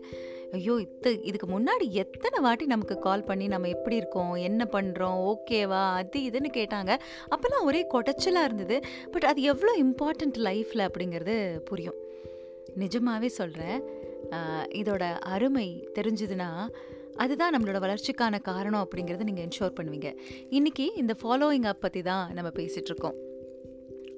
ஐயோ 0.58 0.74
இத்து 0.84 1.10
இதுக்கு 1.28 1.48
முன்னாடி 1.54 1.86
எத்தனை 2.02 2.38
வாட்டி 2.46 2.64
நமக்கு 2.72 2.96
கால் 3.06 3.26
பண்ணி 3.28 3.46
நம்ம 3.54 3.68
எப்படி 3.76 3.96
இருக்கோம் 4.02 4.32
என்ன 4.48 4.62
பண்ணுறோம் 4.74 5.18
ஓகேவா 5.32 5.82
அது 6.00 6.20
இதுன்னு 6.28 6.50
கேட்டாங்க. 6.58 6.92
அப்போல்லாம் 7.34 7.68
ஒரே 7.70 7.82
கொடைச்சலாக 7.94 8.48
இருந்தது. 8.48 8.78
பட் 9.12 9.28
அது 9.32 9.42
எவ்வளோ 9.52 9.74
இம்பார்ட்டண்ட் 9.84 10.40
லைஃப்பில் 10.48 10.86
அப்படிங்கிறது 10.88 11.36
புரியும். 11.70 12.00
நிஜமாகவே 12.82 13.30
சொல்கிறேன் 13.40 13.78
இதோட 14.80 15.04
அருமை 15.34 15.68
தெரிஞ்சுதுன்னா 15.96 16.50
அதுதான் 17.16 17.56
நம்மளோட 17.56 17.80
வளர்ச்சிக்கான 17.80 18.40
காரணம் 18.40 18.88
அப்படிங்கிறத 18.88 19.22
நீங்கள் 19.22 19.44
என்ஷோர் 19.44 19.72
பண்ணுவீங்க. 19.80 20.16
இன்னைக்கு 20.50 20.92
இந்த 20.94 21.14
ஃபாலோயிங் 21.22 21.64
அப் 21.64 21.80
பற்றி 21.80 22.02
தான் 22.02 22.32
நம்ம 22.32 22.50
பேசிகிட்ருக்கோம் 22.50 23.14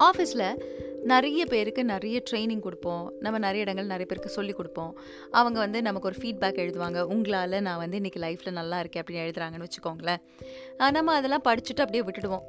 ஆஃபீஸில் 0.04 0.62
நிறைய 1.02 1.46
பேருக்கு 1.46 1.84
நிறைய 1.84 2.22
ட்ரைனிங் 2.30 2.60
கொடுப்போம். 2.60 3.12
நம்ம 3.20 3.38
நிறைய 3.38 3.62
இடங்கள் 3.62 3.84
நிறைய 3.84 4.06
பேருக்கு 4.06 4.30
சொல்லி 4.30 4.52
கொடுப்போம். 4.52 4.98
அவங்க 5.30 5.58
வந்து 5.58 5.82
நமக்கு 5.82 6.08
ஒரு 6.08 6.18
ஃபீட்பேக் 6.22 6.60
எழுதுவாங்க. 6.60 7.00
உங்களால் 7.00 7.60
நான் 7.60 7.78
வந்து 7.78 7.98
இன்றைக்கி 7.98 8.18
லைஃப்பில் 8.18 8.52
நல்லா 8.52 8.78
இருக்கேன் 8.78 9.02
அப்படின்னு 9.02 9.28
எழுதுறாங்கன்னு 9.28 9.64
வச்சுக்கோங்களேன். 9.64 10.90
நம்ம 10.90 11.12
அதெல்லாம் 11.12 11.42
படிச்சுட்டு 11.44 11.80
அப்படியே 11.80 12.02
விட்டுடுவோம். 12.02 12.42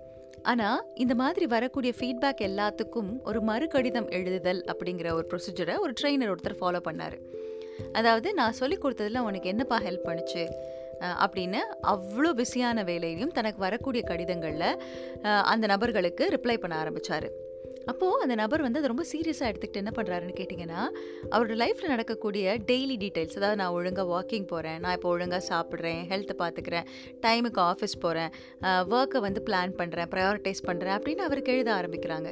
ஆனால் 0.43 0.83
இந்த 0.95 1.15
மாதிரி 1.15 1.45
வரக்கூடிய 1.45 1.93
ஃபீட்பேக் 1.99 2.41
எல்லாத்துக்கும் 2.41 3.21
ஒரு 3.23 3.39
மறுகடிதம் 3.39 4.09
எழுதுதல் 4.09 4.71
அப்படிங்கிற 4.71 5.13
ஒரு 5.13 5.27
ப்ரொசீஜரை 5.29 5.79
ஒரு 5.79 5.93
ட்ரெயினர் 6.01 6.35
ஒருத்தர் 6.35 6.61
ஃபாலோ 6.61 6.79
பண்ணார். 6.89 7.17
அதாவது 7.91 8.33
நான் 8.33 8.51
சொல்லி 8.51 8.77
கொடுத்ததில் 8.77 9.17
உனக்கு 9.17 9.49
என்னப்பா 9.49 9.79
ஹெல்ப் 9.79 10.07
பண்ணுச்சு? 10.07 10.43
அப்படின்னு 11.01 11.59
அவ்வளோ 11.83 12.29
பிஸியான 12.33 12.83
வேலையிலையும் 12.83 13.31
தனக்கு 13.31 13.59
வரக்கூடிய 13.59 14.03
கடிதங்களில் 14.03 14.79
அந்த 15.41 15.67
நபர்களுக்கு 15.67 16.29
ரிப்ளை 16.35 16.57
பண்ண 16.57 16.75
ஆரம்பித்தார் 16.75 17.27
அப்போது 17.91 18.21
அந்த 18.23 18.35
நபர் 18.41 18.63
வந்து 18.65 18.79
அதை 18.81 18.89
ரொம்ப 18.91 19.05
சீரியஸாக 19.11 19.49
எடுத்துக்கிட்டு 19.51 19.81
என்ன 19.83 19.91
பண்ணுறாருன்னு 19.97 20.35
கேட்டிங்கன்னா 20.39 20.81
அவரோட 21.33 21.55
லைஃப்பில் 21.63 21.91
நடக்கக்கூடிய 21.93 22.55
டெய்லி 22.69 22.95
டீட்டெயில்ஸ் 23.03 23.37
அதாவது 23.39 23.59
நான் 23.61 23.73
ஒழுங்காக 23.77 24.07
வாக்கிங் 24.13 24.47
போகிறேன் 24.51 24.79
நான் 24.83 24.95
இப்போ 24.97 25.09
ஒழுங்காக 25.15 25.43
சாப்பிட்றேன் 25.51 26.01
ஹெல்த்தை 26.11 26.35
பார்த்துக்கிறேன் 26.43 26.87
டைமுக்கு 27.25 27.61
ஆஃபீஸ் 27.71 27.95
போகிறேன் 28.05 28.31
ஒர்க்கை 28.97 29.21
வந்து 29.27 29.43
பிளான் 29.49 29.75
பண்ணுறேன் 29.81 30.09
ப்ரையாரிட்டைஸ் 30.13 30.63
பண்ணுறேன் 30.69 30.95
அப்படின்னு 30.97 31.25
அவருக்கு 31.27 31.53
எழுத 31.55 31.71
ஆரம்பிக்கிறாங்க. 31.79 32.31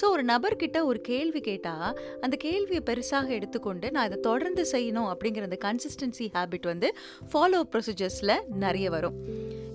ஸோ 0.00 0.04
ஒரு 0.14 0.24
நபர்கிட்ட 0.32 0.78
ஒரு 0.90 1.00
கேள்வி 1.10 1.40
கேட்டால் 1.50 1.90
அந்த 2.20 2.36
கேள்வியை 2.46 2.82
பெருசாக 2.90 3.28
எடுத்துக்கொண்டு 3.38 3.90
நான் 3.96 4.08
இதை 4.10 4.20
தொடர்ந்து 4.30 4.64
செய்யணும் 4.72 5.10
அப்படிங்கிற 5.12 5.48
அந்த 5.50 5.60
கன்சிஸ்டன்சி 5.66 6.28
ஹேபிட் 6.36 6.70
வந்து 6.72 6.90
ஃபாலோ 7.32 7.62
ப்ரொசீஜர்ஸில் 7.74 8.36
நிறைய 8.64 8.88
வரும். 8.96 9.16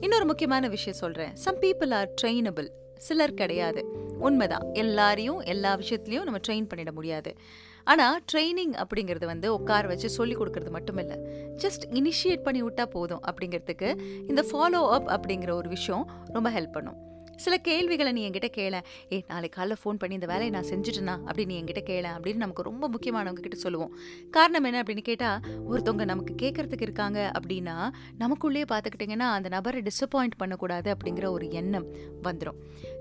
இன்னொரு 0.05 0.25
முக்கியமான 0.31 0.67
விஷயம் 0.75 1.01
சொல்கிறேன் 1.03 1.33
சம் 1.45 1.61
பீப்புள் 1.65 1.93
ஆர் 2.01 2.11
ட்ரெயினபிள் 2.21 2.69
சிலர் 3.07 3.39
கிடையாது. 3.41 3.81
உண்மைதான். 4.19 4.65
எல்லாரையும் 4.73 5.39
எல்லா 5.39 5.77
விஷயத்துலையும் 5.77 6.27
நம்ம 6.27 6.39
ட்ரெயின் 6.47 6.69
பண்ணிட 6.73 6.91
முடியாது. 6.91 7.33
ஆனால் 7.83 8.21
ட்ரைனிங் 8.31 8.73
அப்படிங்கிறது 8.83 9.25
வந்து 9.25 9.53
உட்கார 9.53 9.87
வச்சு 9.87 10.09
சொல்லி 10.09 10.35
கொடுக்கறது 10.35 10.69
மட்டும் 10.69 10.97
இல்லை 10.97 11.17
ஜஸ்ட் 11.63 11.85
இனிஷியேட் 11.91 12.43
பண்ணி 12.43 12.61
விட்டால் 12.63 12.87
போதும் 12.87 13.21
அப்படிங்கிறதுக்கு 13.31 13.89
இந்த 14.27 14.41
ஃபாலோ 14.51 14.81
அப் 14.97 15.09
அப்படிங்கிற 15.15 15.51
ஒரு 15.51 15.69
விஷயம் 15.69 16.05
ரொம்ப 16.25 16.49
ஹெல்ப் 16.49 16.71
பண்ணும். 16.71 17.08
சில 17.39 17.57
கேள்விகளை 17.57 18.11
நீ 18.11 18.29
என்கிட்ட 18.29 18.45
கேள. 18.45 18.75
ஏ 19.13 19.17
நாளைக்கு 19.27 19.55
காலைல 19.59 19.75
ஃபோன் 19.83 19.99
பண்ணி 20.01 20.13
இந்த 20.13 20.27
வேலையை 20.27 20.49
நான் 20.49 20.69
செஞ்சுட்டேனா? 20.69 21.15
அப்படின்னு 21.27 21.45
நீ 21.45 21.61
என்கிட்ட 21.61 21.83
கேள 21.83 22.05
அப்படின்னு 22.15 22.43
நமக்கு 22.45 22.61
ரொம்ப 22.61 22.89
முக்கியமானவங்க 22.89 23.41
கிட்ட 23.41 23.57
சொல்லுவோம். 23.57 23.93
காரணம் 24.31 24.63
என்ன 24.63 24.83
அப்படின்னு 24.83 25.03
கேட்டால் 25.03 25.39
ஒருத்தவங்க 25.69 26.05
நமக்கு 26.05 26.33
கேட்கறதுக்கு 26.41 26.81
இருக்காங்க 26.81 27.31
அப்படின்னா 27.39 27.75
நமக்குள்ளேயே 28.19 28.65
பார்த்துக்கிட்டிங்கன்னா 28.73 29.27
அந்த 29.37 29.49
நபரை 29.49 29.81
டிசப்பாயிண்ட் 29.81 30.35
பண்ணக்கூடாது 30.37 30.95
அப்படிங்கிற 30.95 31.25
ஒரு 31.29 31.49
எண்ணம் 31.51 31.87
வந்துடும் 32.23 32.57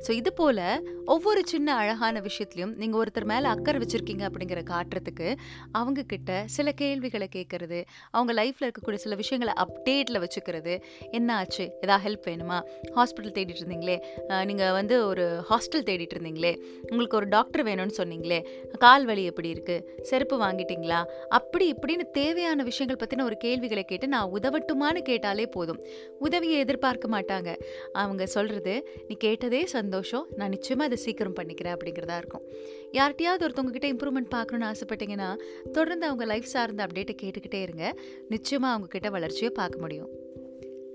ஸோ 0.07 0.11
இது 0.11 0.33
போல் 0.33 0.63
ஒவ்வொரு 1.05 1.41
சின்ன 1.47 1.75
அழகான 1.75 2.21
விஷயத்துலையும் 2.21 2.75
நீங்கள் 2.77 3.01
ஒருத்தர் 3.01 3.25
மேலே 3.25 3.47
அக்கறை 3.47 3.81
வச்சுருக்கீங்க 3.81 4.25
அப்படிங்கிற 4.29 4.63
காட்டுறதுக்கு 4.63 5.29
அவங்க 5.73 6.03
கிட்ட 6.03 6.45
சில 6.47 6.73
கேள்விகளை 6.73 7.29
கேட்கறது 7.37 7.81
அவங்க 8.11 8.33
லைஃப்பில் 8.43 8.67
இருக்கக்கூடிய 8.69 8.95
சில 8.95 9.15
விஷயங்களை 9.15 9.55
அப்டேட்டில் 9.65 10.21
வச்சுக்கிறது 10.21 10.75
என்ன 11.11 11.37
ஆச்சு 11.37 11.65
ஏதாவது 11.81 12.05
ஹெல்ப் 12.09 12.27
வேணுமா? 12.29 12.59
ஹாஸ்பிட்டல் 12.97 13.37
தேடிட்டு 13.39 13.63
இருந்தீங்களே? 13.63 13.97
நீங்கள் 14.45 14.73
வந்து 14.73 15.07
ஒரு 15.07 15.45
ஹாஸ்டல் 15.51 15.85
தேடிட்டு 15.89 16.15
இருந்தீங்களே 16.15 16.53
உங்களுக்கு 16.81 17.17
ஒரு 17.17 17.29
டாக்டர் 17.29 17.65
வேணும்னு 17.65 17.95
சொன்னீங்களே 17.97 18.47
கால் 18.79 19.05
வலி 19.05 19.25
எப்படி 19.25 19.53
இருக்குது 19.53 20.03
செருப்பு 20.03 20.41
வாங்கிட்டீங்களா? 20.41 21.05
அப்படி 21.29 21.73
இப்படின்னு 21.73 22.11
தேவையான 22.11 22.63
விஷயங்கள் 22.63 23.07
பற்றின 23.07 23.23
ஒரு 23.23 23.37
கேள்விகளை 23.37 23.85
கேட்டு 23.85 24.09
நான் 24.09 24.31
உதவட்டுமான்னு 24.33 25.03
கேட்டாலே 25.03 25.47
போதும். 25.47 25.81
உதவியை 26.19 26.59
எதிர்பார்க்க 26.59 27.09
மாட்டாங்க. 27.09 27.57
அவங்க 27.93 28.27
சொல்கிறது 28.27 28.89
நீ 29.09 29.15
கேட்டதே 29.15 29.67
சந்தோஷம் 29.67 30.27
நான் 30.37 30.49
நிச்சயமாக 30.49 30.93
அதை 30.93 31.05
சீக்கிரம் 31.05 31.35
பண்ணிக்கிறேன் 31.35 31.77
அப்படிங்கிறதா 31.77 32.17
இருக்கும். 32.17 32.45
யார்கிட்டயாவது 32.93 33.49
ஒருத்தவங்ககிட்ட 33.49 33.89
இம்ப்ரூவ்மெண்ட் 33.95 34.35
பார்க்கணுன்னு 34.35 34.75
ஆசைப்பட்டீங்கன்னா 34.75 35.37
தொடர்ந்து 35.73 36.07
அவங்க 36.07 36.25
லைஃப் 36.25 36.45
சார்ந்த 36.45 36.87
அப்டேட்டை 36.87 37.17
கேட்டுக்கிட்டே 37.23 37.63
இருங்க. 37.63 37.95
நிச்சயமாக 38.29 38.79
அவங்கக்கிட்ட 38.79 39.11
வளர்ச்சியை 39.11 39.51
பார்க்க 39.51 39.79
முடியும். 39.79 40.18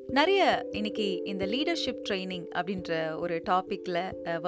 நிறைய 0.09 0.65
இன்னைக்கு 0.73 1.05
இந்த 1.25 1.45
லீடர்ஷிப் 1.45 2.01
ட்ரைனிங் 2.07 2.45
அப்படின்ற 2.55 2.91
ஒரு 3.15 3.35
டாப்பிக்கில் 3.49 3.99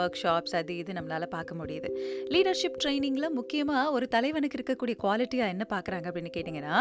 ஒர்க் 0.01 0.17
ஷாப்ஸ் 0.21 0.55
அது 0.59 0.77
இது 0.77 0.93
நம்மளால் 0.93 1.25
பார்க்க 1.35 1.55
முடியுது. 1.55 1.89
லீடர்ஷிப் 2.33 2.77
ட்ரைனிங்கில் 2.83 3.27
முக்கியமாக 3.37 3.91
ஒரு 3.91 4.07
தலைவனுக்கு 4.07 4.57
இருக்கக்கூடிய 4.59 4.95
குவாலிட்டியாக 5.03 5.53
என்ன 5.53 5.65
பார்க்குறாங்க 5.73 6.05
அப்படின்னு 6.09 6.31
கேட்டிங்கன்னா 6.37 6.75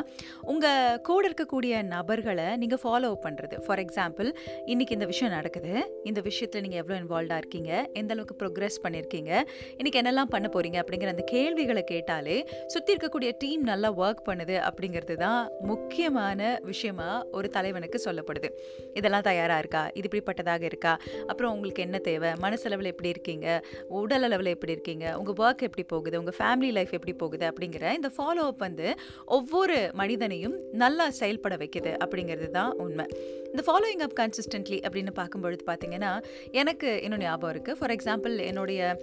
உங்கள் 0.52 0.98
கூட 1.08 1.22
இருக்கக்கூடிய 1.28 1.82
நபர்களை 1.94 2.48
நீங்கள் 2.56 2.82
ஃபாலோ 2.84 3.12
பண்ணுறது 3.26 3.58
ஃபார் 3.66 3.82
எக்ஸாம்பிள் 3.84 4.30
இன்றைக்கி 4.66 4.92
இந்த 4.98 5.06
விஷயம் 5.12 5.34
நடக்குது. 5.38 5.72
இந்த 6.04 6.20
விஷயத்தில் 6.28 6.64
நீங்கள் 6.66 6.82
எவ்வளோ 6.84 6.98
இன்வால்வ்டாக 7.02 7.42
இருக்கீங்க? 7.44 7.72
எந்த 8.02 8.12
அளவுக்கு 8.16 8.38
ப்ரோக்ரஸ் 8.42 8.78
பண்ணியிருக்கீங்க 8.86 9.32
இன்றைக்கி 9.78 10.00
என்னெல்லாம் 10.02 10.32
பண்ண 10.34 10.48
போகிறீங்க 10.48 10.80
அப்படிங்கிற 10.84 11.14
அந்த 11.16 11.26
கேள்விகளை 11.34 11.84
கேட்டாலே 11.94 12.38
சுற்றி 12.66 12.96
இருக்கக்கூடிய 12.96 13.32
டீம் 13.44 13.64
நல்லா 13.72 13.90
ஒர்க் 14.02 14.26
பண்ணுது 14.30 14.58
அப்படிங்கிறது 14.68 15.16
தான் 15.24 15.48
முக்கியமான 15.72 16.58
விஷயமா 16.72 17.10
ஒரு 17.30 17.48
தலைவனுக்கு 17.58 18.00
சொல்லப்படுது. 18.08 18.50
இதெல்லாம் 18.94 19.22
தயாராக 19.22 19.58
இருக்கா? 19.58 19.90
இது 19.94 20.08
இப்படிப்பட்டதாக 20.08 20.62
இருக்கா? 20.62 20.98
அப்புறம் 21.26 21.52
உங்களுக்கு 21.52 21.82
என்ன 21.82 21.98
தேவை? 21.98 22.32
மனசளவில் 22.32 22.84
எப்படி 22.84 23.08
இருக்கீங்க? 23.08 23.64
உடல் 23.88 24.22
அளவில் 24.22 24.46
எப்படி 24.46 24.72
இருக்கீங்க? 24.72 25.18
உங்கள் 25.18 25.34
ஒர்க் 25.34 25.64
எப்படி 25.68 25.82
போகுது? 25.82 26.18
உங்கள் 26.18 26.36
ஃபேமிலி 26.38 26.72
லைஃப் 26.72 26.92
எப்படி 26.92 27.12
போகுது? 27.12 27.50
அப்படிங்கிற 27.50 27.92
இந்த 27.92 28.10
ஃபாலோ 28.16 28.44
அப் 28.50 28.58
வந்து 28.58 28.94
ஒவ்வொரு 29.24 29.90
மனிதனையும் 29.92 30.56
நல்லா 30.72 31.10
செயல்பட 31.10 31.56
வைக்குது 31.56 31.96
அப்படிங்கிறது 32.04 32.50
தான் 32.50 32.72
உண்மை. 32.72 33.06
இந்த 33.50 33.62
ஃபாலோயிங் 33.66 34.02
அப் 34.02 34.16
கன்சிஸ்டன்ட்லி 34.20 34.78
அப்படின்னு 34.86 35.10
பார்க்கும்பொழுது 35.14 35.64
பார்த்தீங்கன்னா 35.66 36.22
எனக்கு 36.50 37.02
இன்னும் 37.02 37.18
ஞாபகம் 37.18 37.56
இருக்குது 37.56 37.72
ஃபார் 37.72 37.90
எக்ஸாம்பிள் 37.90 38.38
என்னுடைய 38.38 39.00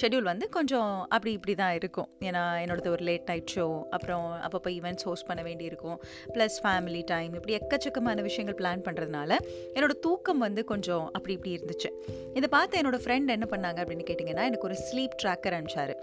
ஷெட்யூல் 0.00 0.22
வந்து 0.22 0.48
கொஞ்சம் 0.48 1.06
அப்படி 1.08 1.32
இப்படி 1.32 1.54
தான் 1.54 1.74
இருக்கும். 1.74 2.08
ஏன்னா 2.20 2.42
என்னோடது 2.62 2.88
ஒரு 2.88 3.02
லேட் 3.04 3.26
நைட் 3.26 3.50
ஷோ 3.54 3.82
அப்புறம் 3.90 4.40
அப்பப்போ 4.46 4.70
ஈவெண்ட்ஸ் 4.78 5.02
ஹோஸ்ட் 5.02 5.26
பண்ண 5.26 5.42
வேண்டியிருக்கும். 5.42 6.00
ப்ளஸ் 6.34 6.56
ஃபேமிலி 6.64 7.02
டைம் 7.04 7.34
இப்படி 7.34 7.56
எக்கச்சக்கமான 7.60 8.22
விஷயங்கள் 8.22 8.58
பிளான் 8.60 8.69
பண்ணுறதுனால 8.76 9.36
என்னோட 9.74 9.94
தூக்கம் 10.06 10.38
வந்து 10.38 10.64
கொஞ்சம் 10.64 11.04
அப்படி 11.12 11.34
இப்படி 11.38 11.52
இருந்துச்சு. 11.58 11.90
இதை 12.34 12.48
பார்த்து 12.56 12.80
என்னோட 12.80 12.98
ஃப்ரெண்ட் 13.04 13.34
என்ன 13.36 13.48
பண்ணாங்க 13.52 13.78
அப்படின்னு 13.82 14.08
கேட்டிங்கன்னா 14.10 14.46
எனக்கு 14.50 14.68
ஒரு 14.70 14.78
ஸ்லீப் 14.86 15.16
ட்ராக்கர் 15.22 15.56
அனுப்பிச்சாரு. 15.56 15.96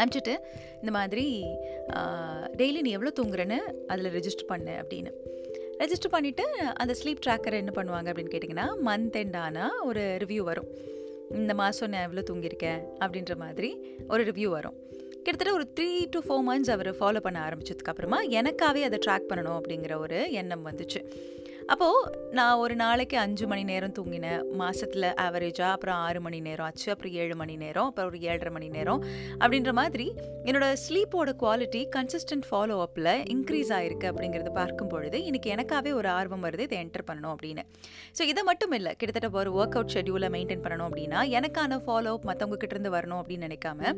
அனுப்பிச்சிட்டு 0.00 0.34
இந்த 0.80 0.90
மாதிரி 0.90 1.24
டெய்லி 2.60 2.80
நீ 2.86 2.90
எவ்வளோ 2.90 3.12
தூங்குறேன்னு 3.20 3.58
அதில் 3.86 4.12
ரெஜிஸ்டர் 4.18 4.50
பண்ணு 4.52 4.74
அப்படின்னு. 4.82 5.12
ரெஜிஸ்டர் 5.82 6.14
பண்ணிவிட்டு 6.14 6.44
அந்த 6.82 6.94
ஸ்லீப் 7.00 7.24
ட்ராக்கர் 7.26 7.60
என்ன 7.62 7.72
பண்ணுவாங்க 7.76 8.08
அப்படின்னு 8.10 8.34
கேட்டிங்கன்னா 8.34 8.68
மந்த் 8.88 9.18
எண்ட் 9.22 9.36
ஆனால் 9.36 9.80
ஒரு 9.82 10.02
ரிவ்யூ 10.24 10.42
வரும். 10.50 10.70
இந்த 11.30 11.54
மாதம் 11.54 11.90
நான் 11.90 12.02
எவ்வளோ 12.02 12.22
தூங்கியிருக்கேன் 12.30 12.80
அப்படின்ற 13.02 13.36
மாதிரி 13.36 13.70
ஒரு 14.08 14.24
ரிவ்யூ 14.24 14.48
வரும். 14.58 14.78
கிட்டத்தட்ட 15.24 15.52
ஒரு 15.52 15.66
த்ரீ 15.76 15.88
டு 16.10 16.18
ஃபோர் 16.26 16.44
மந்த்ஸ் 16.48 16.70
அவர் 16.74 16.90
ஃபாலோ 16.98 17.20
பண்ண 17.20 17.38
ஆரம்பிச்சதுக்கப்புறமா 17.46 18.18
எனக்காகவே 18.30 18.82
அதை 18.88 18.98
ட்ராக் 19.06 19.26
பண்ணணும் 19.30 19.58
அப்படிங்கிற 19.60 19.96
ஒரு 19.98 20.32
எண்ணம் 20.32 20.66
வந்துச்சு. 20.66 21.00
அப்போது 21.72 22.18
நான் 22.36 22.60
ஒரு 22.62 22.74
நாளைக்கு 22.80 23.16
அஞ்சு 23.22 23.44
மணி 23.50 23.62
நேரம் 23.70 23.92
தூங்கினேன். 23.96 24.40
மாதத்தில் 24.60 25.06
ஆவரேஜாக 25.24 25.74
அப்புறம் 25.74 25.98
ஆறு 26.06 26.20
மணி 26.24 26.38
நேரம் 26.46 26.66
ஆச்சு 26.66 26.88
அப்புறம் 26.92 27.12
ஏழு 27.22 27.34
மணி 27.40 27.54
நேரம் 27.62 27.88
அப்புறம் 27.88 28.08
ஒரு 28.10 28.18
ஏழரை 28.30 28.50
மணி 28.56 28.68
நேரம் 28.76 29.02
அப்படின்ற 29.40 29.72
மாதிரி 29.78 30.06
என்னோடய 30.48 30.78
ஸ்லீப்போட 30.84 31.32
குவாலிட்டி 31.42 31.82
கன்சிஸ்டன்ட் 31.96 32.46
ஃபாலோ 32.48 32.78
அப்பில் 32.86 33.10
இன்க்ரீஸ் 33.34 33.70
ஆகிருக்கு 33.76 34.08
அப்படிங்கிறது 34.12 34.52
பார்க்கும் 34.60 34.90
பொழுது 34.94 35.18
இன்றைக்கி 35.28 35.50
எனக்காகவே 35.56 35.92
ஒரு 36.00 36.10
ஆர்வம் 36.16 36.44
வருது 36.46 36.66
இதை 36.68 36.78
என்டர் 36.84 37.06
பண்ணணும் 37.10 37.32
அப்படின்னு. 37.34 37.64
ஸோ 38.18 38.24
இதை 38.32 38.44
மட்டும் 38.50 38.74
இல்லை 38.78 38.94
கிட்டத்தட்ட 39.02 39.40
ஒரு 39.42 39.52
ஒர்க் 39.60 39.78
அவுட் 39.78 39.94
ஷெடியூலை 39.96 40.30
மெயின்டைன் 40.36 40.64
பண்ணணும் 40.66 40.88
அப்படின்னா 40.90 41.22
எனக்கான 41.40 41.80
ஃபாலோ 41.86 42.14
அப் 42.16 42.26
மற்றவங்க 42.30 42.58
கிட்டேருந்து 42.64 42.94
வரணும் 42.96 43.20
அப்படின்னு 43.22 43.48
நினைக்காம 43.48 43.94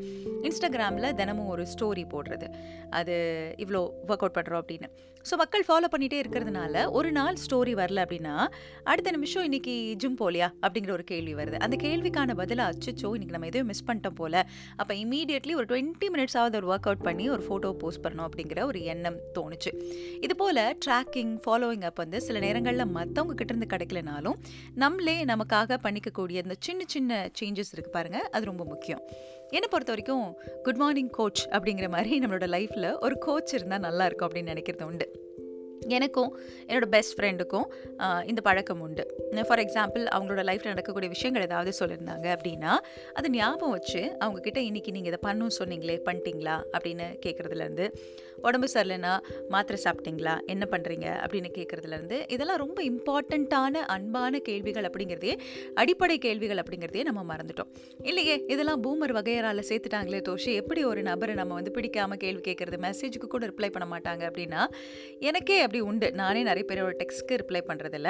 இன்ஸ்டாகிராமில் 0.50 1.08
தினமும் 1.22 1.50
ஒரு 1.54 1.64
ஸ்டோரி 1.74 2.06
போடுறது. 2.14 2.48
அது 3.00 3.16
இவ்வளோ 3.64 3.82
ஒர்க் 4.10 4.24
அவுட் 4.26 4.38
பண்ணுறோம் 4.40 4.62
அப்படின்னு. 4.64 4.90
ஸோ 5.24 5.34
மக்கள் 5.40 5.64
ஃபாலோ 5.66 5.88
பண்ணிகிட்டே 5.90 6.20
இருக்கிறதுனால 6.22 6.90
ஒரு 6.98 7.10
நாள் 7.16 7.36
ஸ்டோரி 7.42 7.60
வரல 7.64 8.04
அப்படின்னா 8.04 8.46
அடுத்த 8.84 9.10
நிமிஷம் 9.10 9.42
இன்னைக்கு 9.42 9.94
ஜிம் 9.96 10.16
போலியா? 10.16 10.50
அப்படிங்கிற 10.62 10.90
ஒரு 10.90 11.04
கேள்வி 11.04 11.34
வருது. 11.34 11.52
அந்த 11.52 11.76
கேள்விக்கான 11.76 12.34
பதிலாக 12.34 12.70
அச்சுச்சோ 12.70 13.04
இன்னைக்கு 13.04 13.30
நம்ம 13.30 13.46
எதையும் 13.46 13.66
மிஸ் 13.66 13.84
பண்ணிட்டோம் 13.84 14.14
போல. 14.14 14.48
அப்போ 14.76 14.94
இமீடியட்லி 14.94 15.54
ஒரு 15.54 15.64
டுவெண்ட்டி 15.64 16.04
மினிட்ஸ் 16.14 16.36
ஆகுது 16.36 16.56
ஒரு 16.56 16.66
ஒர்க் 16.66 16.86
அவுட் 16.86 17.00
பண்ணி 17.00 17.30
ஒரு 17.30 17.42
ஃபோட்டோ 17.42 17.72
போஸ்ட் 17.72 18.04
பண்ணணும் 18.04 18.28
அப்படிங்கிற 18.28 18.64
ஒரு 18.64 18.82
எண்ணம் 18.82 19.18
தோணுச்சு. 19.34 19.70
இது 20.20 20.36
போல் 20.36 20.78
ட்ராக்கிங் 20.86 21.40
ஃபாலோவிங் 21.46 21.84
அப் 21.84 21.96
வந்து 21.96 22.20
சில 22.20 22.38
நேரங்களில் 22.38 22.86
மற்றவங்க 22.86 23.34
கிட்டேருந்து 23.36 23.68
கிடைக்கலனாலும் 23.68 24.34
நம்மளே 24.74 25.24
நமக்காக 25.24 25.76
பண்ணிக்கக்கூடிய 25.82 26.30
இந்த 26.30 26.54
சின்ன 26.58 26.84
சின்ன 26.86 27.30
சேஞ்சஸ் 27.40 27.74
இருக்குது 27.76 27.88
பாருங்கள் 27.88 28.28
அது 28.30 28.44
ரொம்ப 28.44 28.64
முக்கியம். 28.64 29.02
என்னை 29.50 29.68
பொறுத்த 29.70 29.92
வரைக்கும் 29.92 30.40
குட் 30.62 30.76
மார்னிங் 30.76 31.10
கோச் 31.10 31.48
அப்படிங்கிற 31.48 31.88
மாதிரி 31.88 32.18
நம்மளோட 32.18 32.46
லைஃப்பில் 32.46 33.00
ஒரு 33.00 33.18
கோச் 33.18 33.54
இருந்தால் 33.54 33.80
நல்லா 33.80 34.06
இருக்கும் 34.06 34.30
அப்படின்னு 34.30 34.48
நினைக்கிறது 34.54 34.82
உண்டு. 34.82 35.31
எனக்கும் 35.88 36.38
என்னோடய 36.66 36.86
பெஸ்ட் 36.86 37.20
ஃப்ரெண்டுக்கும் 37.20 37.66
இந்த 38.26 38.40
பழக்கம் 38.40 38.80
உண்டு. 38.80 39.04
ஃபார் 39.48 39.58
எக்ஸாம்பிள் 39.58 40.04
அவங்களோட 40.14 40.42
லைஃப்பில் 40.48 40.72
நடக்கக்கூடிய 40.72 41.10
விஷயங்கள் 41.10 41.42
ஏதாவது 41.42 41.72
சொல்லியிருந்தாங்க 41.80 42.26
அப்படின்னா 42.36 42.76
அது 43.12 43.30
ஞாபகம் 43.30 43.70
வச்சு 43.70 44.16
அவங்கக்கிட்ட 44.24 44.60
இன்றைக்கி 44.68 44.90
நீங்கள் 44.90 45.12
இதை 45.12 45.18
பண்ணும் 45.20 45.54
சொன்னீங்களே 45.58 45.98
பண்ணிட்டீங்களா 46.04 46.56
அப்படின்னு 46.72 47.06
கேட்குறதுலேருந்து 47.26 47.86
உடம்பு 48.42 48.68
சரியில்லைன்னா 48.74 49.18
மாத்திரை 49.48 49.82
சாப்பிட்டீங்களா 49.84 50.38
என்ன 50.46 50.66
பண்ணுறீங்க 50.70 51.06
அப்படின்னு 51.24 51.50
கேட்குறதுலேருந்து 51.58 52.22
இதெல்லாம் 52.28 52.56
ரொம்ப 52.56 52.82
இம்பார்ட்டண்ட்டான 52.82 53.74
அன்பான 53.74 54.38
கேள்விகள் 54.38 54.84
அப்படிங்கிறதே 54.84 55.38
அடிப்படை 55.74 56.18
கேள்விகள் 56.18 56.56
அப்படிங்கிறதே 56.56 57.02
நம்ம 57.02 57.36
மறந்துட்டோம். 57.36 57.70
இல்லையே 58.02 58.44
இதெல்லாம் 58.48 58.82
பூமர் 58.82 59.12
வகையரால் 59.12 59.68
சேர்த்துட்டாங்களே 59.68 60.22
தோஷி 60.28 60.54
எப்படி 60.54 60.84
ஒரு 60.84 61.02
நபரை 61.02 61.34
நம்ம 61.34 61.54
வந்து 61.54 61.70
பிடிக்காமல் 61.70 62.16
கேள்வி 62.16 62.40
கேட்குறது 62.40 62.78
மெசேஜுக்கு 62.86 63.28
கூட 63.28 63.46
ரிப்ளை 63.46 63.70
பண்ண 63.70 63.98
மாட்டாங்க 63.98 64.22
அப்படின்னா 64.30 64.66
எனக்கே 65.18 65.62
அப்படி 65.72 65.88
உண்டு. 65.90 66.08
நானே 66.20 66.40
நிறைய 66.48 66.64
பேரோட 66.70 66.94
டெக்ஸ்ட்க்கு 67.02 67.36
ரிப்ளை 67.42 67.60
பண்ணுறதில்ல 67.68 68.08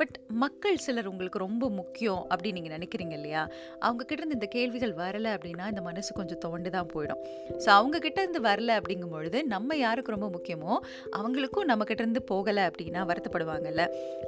பட் 0.00 0.16
மக்கள் 0.42 0.76
சிலர் 0.86 1.08
உங்களுக்கு 1.10 1.38
ரொம்ப 1.44 1.64
முக்கியம் 1.78 2.20
அப்படின்னு 2.32 2.58
நீங்கள் 2.58 2.74
நினைக்கிறீங்க 2.74 3.14
இல்லையா? 3.18 3.42
அவங்கக்கிட்ட 3.84 4.20
இருந்து 4.22 4.36
இந்த 4.38 4.48
கேள்விகள் 4.56 4.92
வரலை 5.00 5.30
அப்படின்னா 5.36 5.64
இந்த 5.72 5.82
மனசு 5.88 6.10
கொஞ்சம் 6.18 6.40
தோண்டு 6.44 6.72
தான் 6.76 6.90
போயிடும். 6.92 7.20
ஸோ 7.64 7.68
அவங்கக்கிட்ட 7.78 8.18
இருந்து 8.24 8.42
வரல 8.48 8.76
அப்படிங்கும் 8.80 9.14
பொழுது 9.16 9.40
நம்ம 9.54 9.78
யாருக்கு 9.84 10.14
ரொம்ப 10.16 10.28
முக்கியமோ 10.36 10.72
அவங்களுக்கும் 11.20 11.68
நம்மக்கிட்ட 11.70 12.04
இருந்து 12.04 12.22
போகலை 12.32 12.64
அப்படின்னா 12.70 13.02
வருத்தப்படுவாங்கல்ல. 13.12 13.84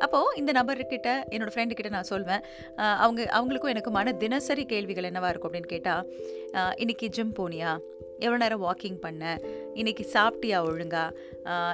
அப்போது 0.06 0.34
இந்த 0.42 0.54
நபர்கிட்ட 0.60 1.10
என்னோடய 1.34 1.54
ஃப்ரெண்டுக்கிட்ட 1.56 1.92
நான் 1.98 2.10
சொல்வேன் 2.14 2.44
அவங்க 3.04 3.20
அவங்களுக்கும் 3.38 3.74
எனக்கு 3.76 3.92
மன 3.98 4.14
தினசரி 4.24 4.64
கேள்விகள் 4.74 5.10
என்னவாக 5.12 5.32
இருக்கும்? 5.34 5.52
அப்படின்னு 5.52 5.74
கேட்டால் 5.76 6.06
இன்றைக்கி 6.84 7.08
ஜிம் 7.18 7.36
போனியா? 7.40 7.72
எவ்வளோ 8.26 8.38
நேரம் 8.42 8.64
வாக்கிங் 8.66 8.98
பண்ண? 9.04 9.24
இன்றைக்கி 9.80 10.04
சாப்பிட்டியா 10.14 10.58
ஒழுங்கா? 10.68 11.04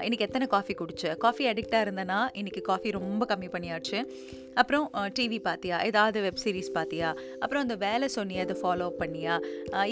இன்றைக்கி 0.06 0.24
எத்தனை 0.28 0.46
காஃபி 0.54 0.74
குடிச்ச? 0.80 1.04
காஃபி 1.24 1.44
அடிக்டாக 1.50 1.84
இருந்தேன்னா 1.86 2.18
இன்றைக்கி 2.40 2.60
காஃபி 2.70 2.90
ரொம்ப 2.98 3.22
கம்மி 3.30 3.48
பண்ணியாச்சு. 3.54 3.98
அப்புறம் 4.60 4.86
டிவி 5.16 5.38
பார்த்தியா 5.46 5.78
ஏதாவது 5.88 6.18
வெப் 6.26 6.42
சீரிஸ் 6.44 6.70
பார்த்தியா 6.76 7.08
அப்புறம் 7.42 7.64
அந்த 7.64 7.76
வேலை 7.86 8.06
சொன்னியா? 8.16 8.44
அதை 8.46 8.56
ஃபாலோ 8.62 8.86
பண்ணியா? 9.00 9.34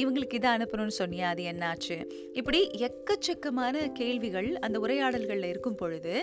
இவங்களுக்கு 0.02 0.38
இதை 0.40 0.50
அனுப்பணும்னு 0.56 0.96
சொன்னியா? 1.00 1.26
அது 1.32 1.42
என்னாச்சு? 1.52 1.98
இப்படி 2.40 2.60
எக்கச்சக்கமான 2.88 3.84
கேள்விகள் 4.00 4.50
அந்த 4.66 4.78
உரையாடல்களில் 4.84 5.50
இருக்கும் 5.52 5.78
பொழுது 5.82 6.14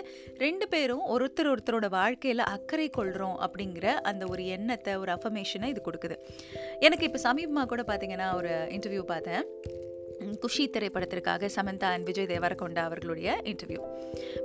ரெண்டு 0.44 0.68
பேரும் 0.74 1.04
ஒருத்தர் 1.16 1.50
ஒருத்தரோட 1.52 1.88
வாழ்க்கையில் 1.98 2.44
அக்கறை 2.54 2.88
கொள்கிறோம் 2.98 3.38
அப்படிங்கிற 3.46 3.86
அந்த 4.12 4.24
ஒரு 4.32 4.44
எண்ணத்தை 4.56 4.94
ஒரு 5.02 5.12
அஃபர்மேஷனை 5.16 5.70
இது 5.74 5.82
கொடுக்குது. 5.86 6.18
எனக்கு 6.86 7.06
இப்போ 7.10 7.20
சமீபமாக 7.28 7.68
கூட 7.74 7.84
பார்த்தீங்கன்னா 7.92 8.28
ஒரு 8.40 8.52
இன்டர்வியூ 8.76 9.04
பார்த்தேன். 9.14 9.44
குஷி 10.40 10.70
திரைப்படத்திற்காக 10.70 11.48
சமந்தா 11.54 11.84
அண்ட் 11.84 12.04
விஜய் 12.04 12.26
தேவரகொண்டா 12.26 12.78
அவர்களுடைய 12.78 13.40
இன்டர்வியூ 13.44 13.80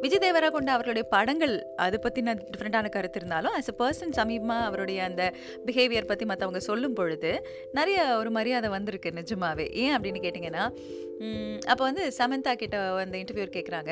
விஜய் 0.02 0.32
தேவரகொண்டா 0.32 0.68
அவர்களுடைய 0.68 1.04
படங்கள் 1.10 1.64
அதை 1.76 2.00
பற்றின 2.04 2.38
டிஃப்ரெண்ட்டான 2.52 2.90
கருத்து 2.90 3.20
இருந்தாலும் 3.20 3.52
ஆஸ் 3.60 3.72
அ 3.76 3.76
பர்சன் 3.78 4.14
சமீபமாக 4.16 4.64
அவருடைய 4.64 5.04
அந்த 5.04 5.34
பிஹேவியர் 5.66 6.06
பற்றி 6.06 6.26
மற்றவங்க 6.26 6.58
சொல்லும் 6.58 6.94
பொழுது 6.94 7.44
நிறைய 7.72 8.18
ஒரு 8.18 8.32
மரியாதை 8.32 8.70
வந்திருக்கு 8.70 9.10
நிஜமாவே. 9.10 9.72
ஏன் 9.72 9.98
அப்படின்னு 9.98 10.24
கேட்டிங்கன்னா 10.24 10.74
அப்போ 11.68 11.84
வந்து 11.84 12.12
சமந்தா 12.18 12.54
கிட்ட 12.54 12.78
அந்த 12.80 13.18
இன்டர்வியூர் 13.18 13.50
கேட்குறாங்க 13.50 13.92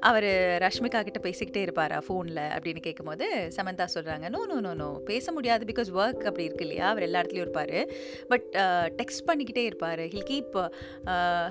அவர் 0.00 0.28
ரஷ்மிகா 0.62 1.00
கிட்ட 1.02 1.20
பேசிக்கிட்டே 1.22 1.56
இருப்பாரா 1.56 1.98
ஃபோனில் 2.08 2.42
அப்படின்னு 2.56 2.80
கேட்கும்போது 2.80 3.26
சமந்தா 3.56 3.86
சொல்கிறாங்க 3.94 4.28
நோ 4.28 4.46
நோ 4.46 4.60
நோ 4.60 4.74
நோ 4.74 4.88
பேச 5.04 5.32
முடியாது 5.32 5.64
பிகாஸ் 5.64 5.90
ஒர்க் 5.94 6.28
அப்படி 6.30 6.44
இருக்கு 6.44 6.66
இல்லையா? 6.66 6.88
அவர் 6.88 7.02
எல்லா 7.02 7.20
இடத்துலையும் 7.20 7.46
இருப்பார். 7.46 7.78
பட் 8.28 8.48
டெக்ஸ்ட் 9.00 9.26
பண்ணிக்கிட்டே 9.26 9.64
இருப்பார். 9.70 10.04
ஹில் 10.08 10.28
கீப் 10.32 10.56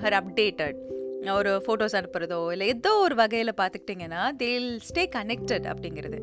ஹர் 0.04 0.18
அப்டேட்டட் 0.20 0.78
ஒரு 1.36 1.52
ஃபோட்டோஸ் 1.64 1.96
அனுப்புகிறதோ 1.98 2.38
இல்லை 2.52 2.66
ஏதோ 2.74 2.90
ஒரு 3.04 3.14
வகையில் 3.20 3.58
பார்த்துக்கிட்டிங்கன்னா 3.60 4.22
தேல் 4.42 4.68
ஸ்டே 4.88 5.04
கனெக்டட் 5.16 5.66
அப்படிங்கிறது. 5.72 6.18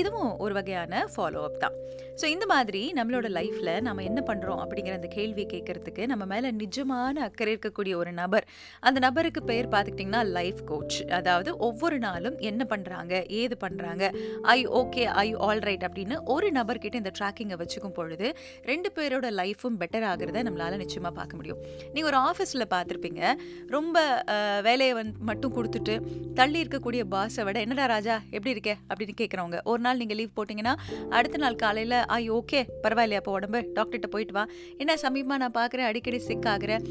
இதுவும் 0.00 0.32
ஒரு 0.44 0.54
வகையான 0.54 1.02
ஃபாலோ 1.12 1.42
அப் 1.48 1.60
தான். 1.64 1.74
ஸோ 2.20 2.24
இந்த 2.34 2.44
மாதிரி 2.52 2.80
நம்மளோட 2.98 3.28
லைஃப்பில் 3.36 3.72
நம்ம 3.86 4.02
என்ன 4.02 4.20
பண்ணுறோம் 4.28 4.60
அப்படிங்கிற 4.62 4.94
அந்த 4.98 5.08
கேள்வியை 5.16 5.46
கேட்குறதுக்கு 5.52 6.06
நம்ம 6.06 6.24
மேலே 6.32 6.48
நிஜமான 6.60 7.22
அக்கறை 7.26 7.50
இருக்கக்கூடிய 7.54 7.94
ஒரு 7.94 8.12
நபர் 8.12 8.44
அந்த 8.80 8.98
நபருக்கு 9.06 9.42
பேர் 9.50 9.68
பார்த்துக்கிட்டிங்கன்னா 9.74 10.22
லைஃப் 10.38 10.60
கோச் 10.70 10.98
அதாவது 11.18 11.56
ஒவ்வொரு 11.58 11.98
நாளும் 11.98 12.36
என்ன 12.40 12.66
பண்ணுறாங்க 12.72 13.12
ஏது 13.40 13.56
பண்ணுறாங்க 13.64 14.04
I 14.56 14.58
okay 14.80 15.04
I 15.24 15.26
all 15.46 15.62
right 15.68 15.86
அப்படின்னு 15.88 16.18
ஒரு 16.36 16.50
நபர்கிட்ட 16.50 16.94
இந்த 16.94 17.12
ட்ராக்கிங்கை 17.18 17.58
வச்சுக்கும் 17.62 17.96
பொழுது 17.98 18.28
ரெண்டு 18.62 18.90
பேரோட 18.98 19.30
லைஃப்பும் 19.42 19.78
பெட்டர் 19.82 20.06
ஆகிறத 20.12 20.44
நம்மளால் 20.48 20.80
நிச்சயமாக 20.84 21.14
பார்க்க 21.20 21.36
முடியும். 21.36 21.60
நீங்கள் 21.92 22.10
ஒரு 22.12 22.20
ஆஃபீஸில் 22.30 22.70
பார்த்துருப்பீங்க 22.74 23.22
ரொம்ப 23.68 23.98
வேலையை 24.66 24.94
வந்து 24.98 25.24
மட்டும் 25.28 25.54
கொடுத்துட்டு 25.56 25.94
தள்ளி 26.38 26.58
இருக்கக்கூடிய 26.62 27.02
பாஸை 27.14 27.42
விட 27.48 27.58
என்னடா 27.66 27.84
ராஜா 27.94 28.14
எப்படி 28.36 28.52
இருக்கே? 28.54 28.74
அப்படின்னு 28.88 29.16
கேட்குறவங்க 29.20 29.58
ஒரு 29.72 29.80
நாள் 29.86 30.00
நீங்கள் 30.02 30.18
லீவ் 30.20 30.32
போட்டிங்கன்னா 30.38 30.74
அடுத்த 31.18 31.40
நாள் 31.44 31.58
காலையில் 31.64 31.98
ஐ 32.18 32.22
ஓகே 32.38 32.60
பரவாயில்லையா 32.84 33.20
அப்போ 33.22 33.34
உடம்பு? 33.38 33.60
டாக்டர்கிட்ட 33.76 34.10
போயிட்டு 34.14 34.34
வா. 34.38 34.44
என்ன 34.82 34.96
சமீபமாக 35.04 35.40
நான் 35.44 35.56
பார்க்குறேன் 35.60 35.88
அடிக்கடி 35.90 36.20
சிக் 36.28 36.48
ஆகிறேன் 36.54 36.84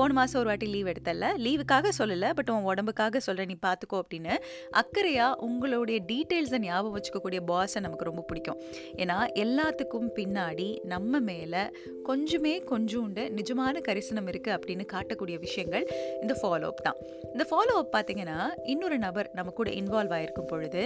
போன 0.00 0.08
மாதம் 0.18 0.40
ஒரு 0.42 0.50
வாட்டி 0.50 0.68
லீவ் 0.74 0.90
எடுத்தல 0.92 1.32
லீவுக்காக 1.46 1.92
சொல்லலை 1.98 2.30
பட் 2.38 2.50
உன் 2.54 2.68
உடம்புக்காக 2.72 3.22
சொல்கிறேன் 3.26 3.50
நீ 3.52 3.58
பார்த்துக்கோ 3.66 3.98
அப்படின்னு. 4.02 4.34
அக்கறையாக 4.82 5.40
உங்களுடைய 5.48 5.98
டீட்டெயில்ஸை 6.12 6.60
ஞாபகம் 6.66 6.96
வச்சுக்கக்கூடிய 6.98 7.42
பாஸை 7.52 7.82
நமக்கு 7.86 8.08
ரொம்ப 8.10 8.24
பிடிக்கும். 8.30 8.60
ஏன்னா 9.02 9.18
எல்லாத்துக்கும் 9.44 10.08
பின்னாடி 10.18 10.68
நம்ம 10.94 11.20
மேலே 11.30 11.64
கொஞ்சமே 12.10 12.54
கொஞ்சோண்டு 12.72 13.22
நிஜமான 13.38 13.80
கரிசனம் 13.88 14.30
இருக்குது 14.32 14.56
அப்படின்னு 14.56 14.86
காட்டக்கூடிய 14.94 15.38
விஷயங்கள் 15.46 15.86
இந்த 16.22 16.34
ஃபாலோ 16.42 16.68
அப் 16.72 16.84
தான். 16.86 16.98
இந்த 17.32 17.44
ஃபாலோ 17.50 17.74
அப் 17.80 17.92
பார்த்தீங்கன்னா 17.94 18.38
இன்னொரு 18.72 18.98
நபர் 19.04 19.28
நம்ம 19.38 19.54
கூட 19.58 19.68
இன்வால்வ் 19.80 20.14
ஆகிருக்கும் 20.16 20.50
பொழுது 20.52 20.82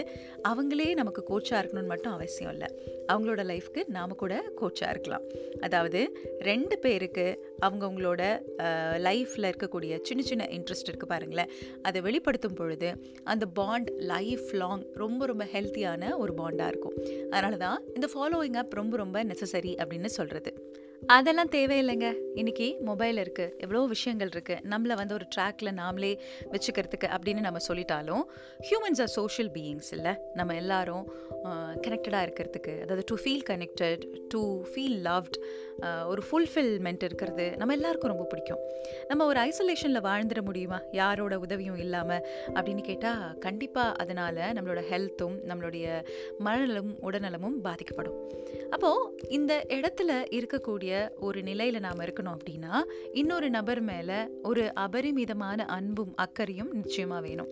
அவங்களே 0.50 0.88
நமக்கு 1.00 1.22
கோச்சாக 1.30 1.60
இருக்கணும்னு 1.62 1.92
மட்டும் 1.92 2.14
அவசியம் 2.16 2.52
இல்லை. 2.54 2.68
அவங்களோட 3.12 3.42
லைஃப்க்கு 3.50 3.82
நாம் 3.96 4.18
கூட 4.22 4.34
கோச்சாக 4.60 4.92
இருக்கலாம். 4.94 5.24
அதாவது 5.60 6.00
ரெண்டு 6.48 6.74
பேருக்கு 6.84 7.26
அவங்கவுங்களோட 7.66 8.22
லைஃப்பில் 9.06 9.48
இருக்கக்கூடிய 9.50 9.92
சின்ன 10.08 10.22
சின்ன 10.30 10.44
இன்ட்ரெஸ்ட் 10.56 10.88
இருக்குது 10.90 11.12
பாருங்களேன். 11.12 11.50
அதை 11.82 12.00
வெளிப்படுத்தும் 12.08 12.58
பொழுது 12.60 12.90
அந்த 13.32 13.44
பாண்ட் 13.60 13.90
லைஃப் 14.12 14.48
லாங் 14.62 14.84
ரொம்ப 15.02 15.26
ரொம்ப 15.32 15.44
ஹெல்த்தியான 15.54 16.12
ஒரு 16.22 16.34
பாண்டாக 16.40 16.72
இருக்கும். 16.72 16.96
அதனால 17.30 17.56
தான் 17.66 17.80
இந்த 17.94 18.08
ஃபாலோயிங் 18.14 18.60
அப் 18.62 18.78
ரொம்ப 18.80 18.94
ரொம்ப 19.04 19.18
நெசசரி 19.30 19.74
அப்படின்னு 19.82 20.10
சொல்கிறது 20.18 20.52
அதெல்லாம் 21.08 21.50
தேவையில்லைங்க. 21.54 22.08
இன்னைக்கு 22.34 22.66
மொபைல் 22.88 23.16
இருக்குது 23.16 23.52
எவ்வளோ 23.64 23.80
விஷயங்கள் 23.92 24.28
இருக்குது 24.28 24.64
நம்மளை 24.72 24.94
வந்து 25.00 25.14
ஒரு 25.14 25.26
ட்ராக்ல 25.36 25.70
நாமளே 25.78 26.10
வச்சுக்கிறதுக்கு 26.52 27.08
அப்படின்னு 27.14 27.40
நம்ம 27.46 27.60
சொல்லிட்டாலும் 27.68 28.24
ஹியூமன்ஸ் 28.68 29.00
ஆர் 29.04 29.12
சோஷியல் 29.16 29.50
பீயிங்ஸ் 29.56 29.90
இல்லை. 29.96 30.12
நம்ம 30.34 30.54
எல்லாரும் 30.54 31.04
கனெக்டடாக 31.84 32.26
இருக்கிறதுக்கு 32.26 32.74
அதாவது 32.82 33.04
to 33.10 33.16
feel 33.22 33.44
connected 33.50 34.04
to 34.34 34.42
feel 34.72 34.98
loved 35.08 35.38
ஒரு 36.06 36.22
ஃபுல்ஃபில்மெண்ட் 36.30 37.02
இருக்கிறது. 37.02 37.56
நம்ம 37.56 37.72
எல்லாருக்கும் 37.72 38.10
ரொம்ப 38.10 38.24
பிடிக்கும். 38.24 38.58
நம்ம 39.08 39.26
ஒரு 39.26 39.40
ஐசோலேஷனில் 39.40 40.04
வாழ்ந்துட 40.08 40.42
முடியுமா? 40.42 40.80
யாரோட 40.92 41.38
உதவியும் 41.38 41.76
இல்லாமல் 41.76 42.26
அப்படின்னு 42.54 42.80
கேட்டால் 42.80 43.38
கண்டிப்பாக 43.38 43.92
அதனால் 43.92 44.34
நம்மளோட 44.34 44.82
ஹெல்த்தும் 44.90 45.36
நம்மளுடைய 45.48 46.04
மனநலமும் 46.44 46.96
உடல்நலமும் 47.02 47.58
பாதிக்கப்படும். 47.62 48.16
அப்போது 48.70 49.14
இந்த 49.28 49.64
இடத்துல 49.68 50.10
இருக்கக்கூடிய 50.30 51.10
ஒரு 51.20 51.42
நிலையில் 51.42 51.80
நாம் 51.80 52.00
இருக்கணும் 52.00 52.36
அப்படின்னா 52.36 52.80
இன்னொரு 53.12 53.50
நபர் 53.50 53.80
மேலே 53.80 54.14
ஒரு 54.42 54.74
அபரிமிதமான 54.74 55.64
அன்பும் 55.64 56.12
அக்கறையும் 56.14 56.70
நிச்சயமாக 56.72 57.20
வேணும். 57.20 57.48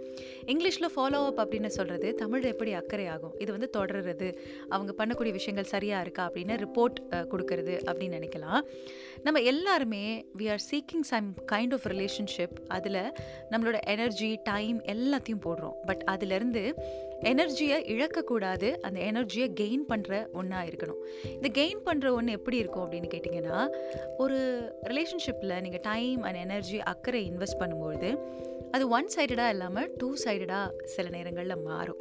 இங்கிலீஷில் 0.46 0.92
ஃபாலோ 0.96 1.20
அப் 1.24 1.40
அப்படின்னு 1.40 1.66
சொல்கிறது 1.66 2.14
தமிழ் 2.14 2.42
எப்படி 2.42 2.72
அக்கறை 2.72 3.06
ஆகும்? 3.06 3.34
இது 3.38 3.50
வந்து 3.50 3.70
தொடர்றது. 3.76 4.36
அவங்க 4.68 5.04
பண்ணக்கூடிய 5.04 5.32
விஷயங்கள் 5.32 5.72
சரியாக 5.74 6.02
இருக்கா? 6.02 6.30
அப்படின்னு 6.30 6.64
ரிப்போர்ட் 6.64 6.98
கொடுக்கறது 7.10 7.74
அப்படின்னு 7.90 8.16
நினைக்கலாம். 8.18 8.60
நம்ம 9.22 9.40
எல்லாருமே 9.40 10.04
we 10.38 10.50
are 10.50 10.62
seeking 10.70 11.06
some 11.12 11.34
kind 11.52 11.74
of 11.76 11.86
relationship 11.86 12.56
அதில் 12.68 13.00
நம்மளோட 13.50 13.78
எனர்ஜி 13.80 14.30
டைம் 14.44 14.82
எல்லாத்தையும் 14.82 15.44
போடுறோம். 15.46 15.76
பட் 15.86 16.04
அதுலேருந்து 16.10 16.62
எனர்ஜியை 17.22 17.78
இழக்கக்கூடாது. 17.94 18.68
அந்த 18.86 19.00
எனர்ஜியை 19.00 19.46
கெயின் 19.60 19.84
பண்ணுற 19.88 20.30
ஒன்றா 20.32 20.60
இருக்கணும். 20.62 21.00
இந்த 21.24 21.48
கெயின் 21.60 21.80
பண்ணுற 21.88 22.10
ஒன்று 22.10 22.32
எப்படி 22.32 22.56
இருக்கும் 22.56 22.84
அப்படின்னு 22.90 23.10
கேட்டிங்கன்னா 23.14 23.68
ஒரு 24.18 24.38
ரிலேஷன்ஷிப்பில் 24.82 25.60
நீங்கள் 25.60 25.84
டைம் 25.90 26.22
அண்ட் 26.22 26.36
எனர்ஜி 26.36 26.80
அக்கறை 26.92 27.22
இன்வெஸ்ட் 27.30 27.60
பண்ணும்பொழுது 27.60 28.10
அது 28.72 28.88
ஒன் 28.88 29.08
சைடடாக 29.16 29.48
இல்லாமல் 29.48 29.90
டூ 29.96 30.14
சைடடாக 30.24 30.84
சில 30.84 31.08
நேரங்களில் 31.08 31.62
மாறும். 31.62 32.00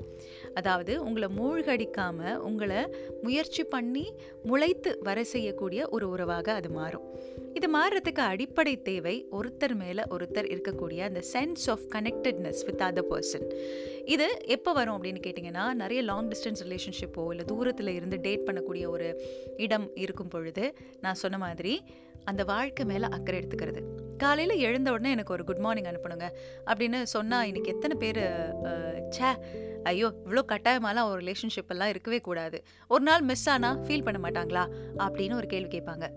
அதாவது 0.54 1.04
உங்களை 1.04 1.30
மூழ்கடிக்காமல் 1.38 2.36
உங்களை 2.36 2.82
முயற்சி 3.24 3.64
பண்ணி 3.64 4.14
முளைத்து 4.44 4.98
வர 5.00 5.24
செய்யக்கூடிய 5.24 5.90
ஒரு 5.90 6.10
உறவாக 6.10 6.54
அது 6.54 6.70
மாறும். 6.70 7.06
இது 7.54 7.68
மாறுறதுக்கு 7.76 8.20
அடிப்படை 8.20 8.82
தேவை 8.82 9.28
ஒருத்தர் 9.32 9.76
மேலே 9.76 10.04
ஒருத்தர் 10.10 10.50
இருக்கக்கூடிய 10.54 11.00
அந்த 11.00 11.24
sense 11.34 11.70
of 11.70 11.86
connectedness 11.96 12.66
with 12.66 12.82
other 12.82 13.08
person 13.12 13.48
இது 14.06 14.28
எப்போ 14.46 14.74
வரும் 14.74 14.98
அப்படின்னு 14.98 15.24
கேட்டிங்கன்னா 15.28 15.74
நிறைய 15.74 16.02
லாங் 16.02 16.30
டிஸ்டன்ஸ் 16.30 16.64
ரிலேஷன்ஷிப்போ 16.68 17.30
இல்லை 17.30 17.46
தூரத்தில் 17.46 17.88
இருந்து 17.88 18.18
டேட் 18.18 18.46
பண்ணக்கூடிய 18.50 18.88
ஒரு 18.88 19.22
இடம் 19.58 19.96
இருக்கும் 19.96 20.28
பொழுது 20.28 20.74
நான் 21.02 21.14
சொன்ன 21.14 21.38
மாதிரி 21.38 21.82
அந்த 22.26 22.44
வாழ்க்கை 22.44 22.86
மேலே 22.86 23.06
அக்கறை 23.06 23.40
எடுத்துக்கிறது. 23.40 24.07
காலையில் 24.24 24.64
எழுந்த 24.68 24.90
உடனே 24.96 25.10
எனக்கு 25.16 25.34
ஒரு 25.36 25.44
குட் 25.50 25.64
மார்னிங் 25.66 25.90
அனுப்பணுங்க. 25.92 26.28
அப்படின்னு 26.70 27.00
சொன்னால் 27.16 27.48
இன்னைக்கு 27.50 27.74
எத்தனை 27.76 27.96
பேர் 28.04 28.22
சே 29.18 29.30
ஐயோ 29.92 30.08
இவ்வளோ 30.26 30.44
கட்டாயமாலாம் 30.52 31.10
ஒரு 31.12 31.20
ரிலேஷன்ஷிப் 31.22 31.72
எல்லாம் 31.74 31.92
இருக்கவே 31.94 32.20
கூடாது. 32.28 32.58
ஒரு 32.94 33.04
நாள் 33.10 33.26
மிஸ் 33.30 33.48
ஆனால் 33.54 33.80
ஃபீல் 33.86 34.06
பண்ண 34.08 34.20
மாட்டாங்களா? 34.26 34.64
அப்படின்னு 35.06 35.40
ஒரு 35.42 35.48
கேள்வி 35.54 35.70
கேட்பாங்க. 35.76 36.08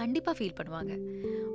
கண்டிப்பாக 0.00 0.34
ஃபீல் 0.38 0.58
பண்ணுவாங்க. 0.60 0.92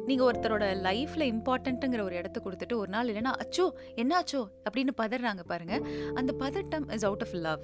நீங்கள் 0.09 0.27
ஒருத்தரோட 0.29 0.65
லைஃப்பில் 0.87 1.25
இம்பார்ட்டண்ட்டுங்கிற 1.33 2.01
ஒரு 2.09 2.15
இடத்த 2.21 2.41
கொடுத்துட்டு 2.45 2.75
ஒரு 2.81 2.91
நாள் 2.95 3.09
இல்லைன்னா 3.13 3.33
அச்சோ 3.43 3.65
என்னாச்சோ 4.01 4.41
அப்படின்னு 4.67 4.93
பதறாங்க 5.01 5.43
பாருங்கள் 5.51 5.85
அந்த 6.19 6.33
பதட்டம் 6.43 6.85
is 6.97 7.07
out 7.09 7.25
of 7.25 7.35
love 7.47 7.63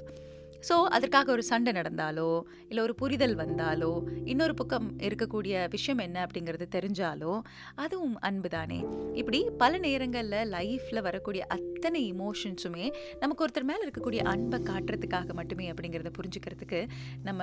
so 0.70 0.76
அதற்காக 0.88 1.32
ஒரு 1.32 1.44
சண்டை 1.44 1.72
நடந்தாலோ 1.74 2.30
இல்லை 2.70 2.84
ஒரு 2.84 2.96
புரிதல் 2.96 3.36
வந்தாலோ 3.36 3.92
இன்னொரு 4.26 4.54
பக்கம் 4.54 5.00
இருக்கக்கூடிய 5.00 5.68
விஷயம் 5.70 5.98
என்ன 5.98 6.18
அப்படிங்கிறது 6.26 6.68
தெரிஞ்சாலோ 6.72 7.34
அதுவும் 7.76 8.16
அன்பு 8.20 8.50
தானே 8.50 8.80
இப்படி 9.14 9.46
பல 9.58 9.78
நேரங்களில் 9.78 10.50
லைஃப்பில் 10.50 11.02
வரக்கூடிய 11.02 11.46
அத்தனை 11.50 12.14
இமோஷன்ஸுமே 12.14 12.86
நமக்கு 13.20 13.44
ஒருத்தர் 13.46 13.64
மேலே 13.64 13.84
இருக்கக்கூடிய 13.86 14.22
அன்பை 14.24 14.60
காட்டுறதுக்காக 14.64 15.34
மட்டுமே 15.34 15.72
அப்படிங்கிறத 15.72 16.12
புரிஞ்சுக்கிறதுக்கு 16.12 16.82
நம்ம 17.24 17.42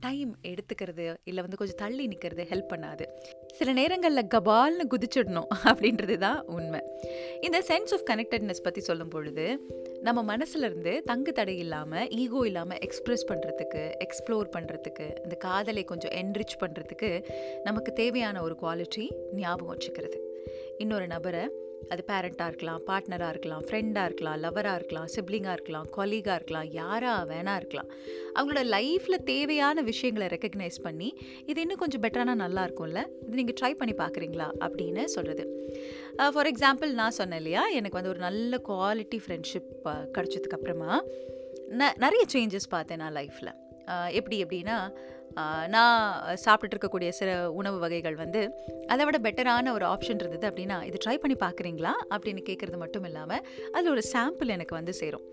டைம் 0.00 0.36
எடுத்துக்கிறது 0.44 1.14
இல்லை 1.24 1.42
வந்து 1.42 1.56
கொஞ்சம் 1.56 1.80
தள்ளி 1.80 2.06
நிற்கிறது 2.06 2.44
ஹெல்ப் 2.50 2.72
பண்ணாது. 2.72 3.06
சில 3.52 3.72
நேரங்களில் 3.72 4.30
கபால்னு 4.34 4.84
குதிச்சிடணும் 4.90 5.48
அப்படின்றது 5.70 6.16
தான் 6.16 6.44
உண்மை. 6.46 6.80
இந்த 7.40 7.58
சென்ஸ் 7.68 7.92
ஆஃப் 7.92 8.04
கனெக்டட்னஸ் 8.10 8.62
பற்றி 8.62 8.80
சொல்லும் 8.80 9.08
பொழுது 9.08 9.46
நம்ம 10.02 10.36
மனசுலேருந்து 10.36 10.92
தங்கு 11.02 11.32
தடை 11.32 11.58
இல்லாமல் 11.58 12.08
ஈகோ 12.08 12.46
இல்லாமல் 12.46 12.78
எக்ஸ்ப்ரெஸ் 12.78 13.24
பண்ணுறதுக்கு 13.28 13.82
எக்ஸ்ப்ளோர் 14.06 14.48
பண்ணுறதுக்கு 14.56 15.06
இந்த 15.24 15.36
காதலை 15.36 15.84
கொஞ்சம் 15.84 16.10
என்ரிச் 16.10 16.56
பண்ணுறதுக்கு 16.60 17.10
நமக்கு 17.64 17.92
தேவையான 17.92 18.42
ஒரு 18.42 18.56
குவாலிட்டி 18.62 19.06
ஞாபகம் 19.32 19.74
வச்சுக்கிறது. 19.74 20.18
இன்னொரு 20.78 21.06
நபரை 21.06 21.44
அது 21.90 22.04
பேரண்ட்டாக 22.10 22.46
இருக்கலாம் 22.46 22.80
பார்ட்னராக 22.86 23.28
இருக்கலாம் 23.28 23.64
ஃப்ரெண்டாக 23.68 24.04
இருக்கலாம் 24.04 24.38
லவராக 24.42 24.74
இருக்கலாம் 24.74 25.08
சிப்ளிங்காக 25.14 25.52
இருக்கலாம் 25.52 25.86
கொலீகாக 25.96 26.34
இருக்கலாம் 26.34 26.68
யாராக 26.70 27.34
வேணா 27.34 27.54
இருக்கலாம். 27.56 27.90
அவங்களோட 28.38 28.62
லைஃப்பில் 28.76 29.24
தேவையான 29.24 29.82
விஷயங்களை 29.82 30.26
ரெக்கக்னைஸ் 30.36 30.78
பண்ணி 30.82 31.16
இது 31.46 31.60
இன்னும் 31.60 31.78
கொஞ்சம் 31.78 32.02
பெட்டரானா 32.02 32.34
நல்லா 32.34 32.64
இருக்கும்ல? 32.66 33.02
இது 33.26 33.40
நீங்கள் 33.40 33.58
ட்ரை 33.60 33.72
பண்ணி 33.74 33.94
பார்க்குறீங்களா 33.94 34.48
அப்படின்னு 34.60 35.04
சொல்கிறது 35.04 35.46
ஃபார் 36.32 36.50
எக்ஸாம்பிள் 36.52 36.92
நான் 36.92 37.18
சொன்னேன் 37.20 37.38
இல்லையா? 37.38 37.68
எனக்கு 37.68 37.98
வந்து 38.02 38.10
ஒரு 38.10 38.18
நல்ல 38.18 38.60
குவாலிட்டி 38.68 39.20
ஃப்ரெண்ட்ஷிப் 39.26 39.72
கிடச்சதுக்கப்புறமா 39.86 41.00
ந 41.80 41.90
நிறைய 41.96 42.24
சேஞ்சஸ் 42.34 42.68
பார்த்தேன் 42.68 42.98
நான் 42.98 43.14
லைஃப்பில் 43.14 43.52
எப்படி 44.18 44.36
எப்படின்னா 44.44 44.76
நான் 45.74 46.00
சாப்பிட்டுட்டு 46.44 46.74
இருக்கக்கூடிய 46.76 47.08
சில 47.08 47.30
உணவு 47.50 47.78
வகைகள் 47.78 48.16
வந்து 48.22 48.40
அதை 48.86 49.04
விட 49.06 49.18
பெட்டரான 49.18 49.72
ஒரு 49.72 49.84
ஆப்ஷன் 49.84 50.20
இருந்தது 50.22 50.46
அப்படின்னா 50.50 50.78
இது 50.88 50.98
ட்ரை 51.04 51.16
பண்ணி 51.22 51.36
பார்க்குறீங்களா 51.44 51.92
அப்படின்னு 52.14 52.42
கேட்குறது 52.48 52.78
மட்டும் 52.82 53.06
இல்லாமல் 53.10 53.42
அதில் 53.72 53.90
ஒரு 53.90 54.02
சாம்பிள் 54.12 54.54
எனக்கு 54.56 54.74
வந்து 54.74 54.92
சேரும். 55.00 55.24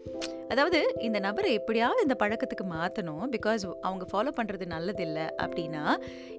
அதாவது 0.53 0.79
இந்த 1.07 1.17
நபரை 1.19 1.49
எப்படியாவது 1.53 2.05
இந்த 2.05 2.15
பழக்கத்துக்கு 2.23 2.65
மாற்றணும் 2.75 3.25
பிகாஸ் 3.35 3.65
அவங்க 3.87 4.05
ஃபாலோ 4.11 4.31
பண்ணுறது 4.39 4.67
நல்லதில்லை 4.75 5.27
அப்படின்னா 5.43 5.83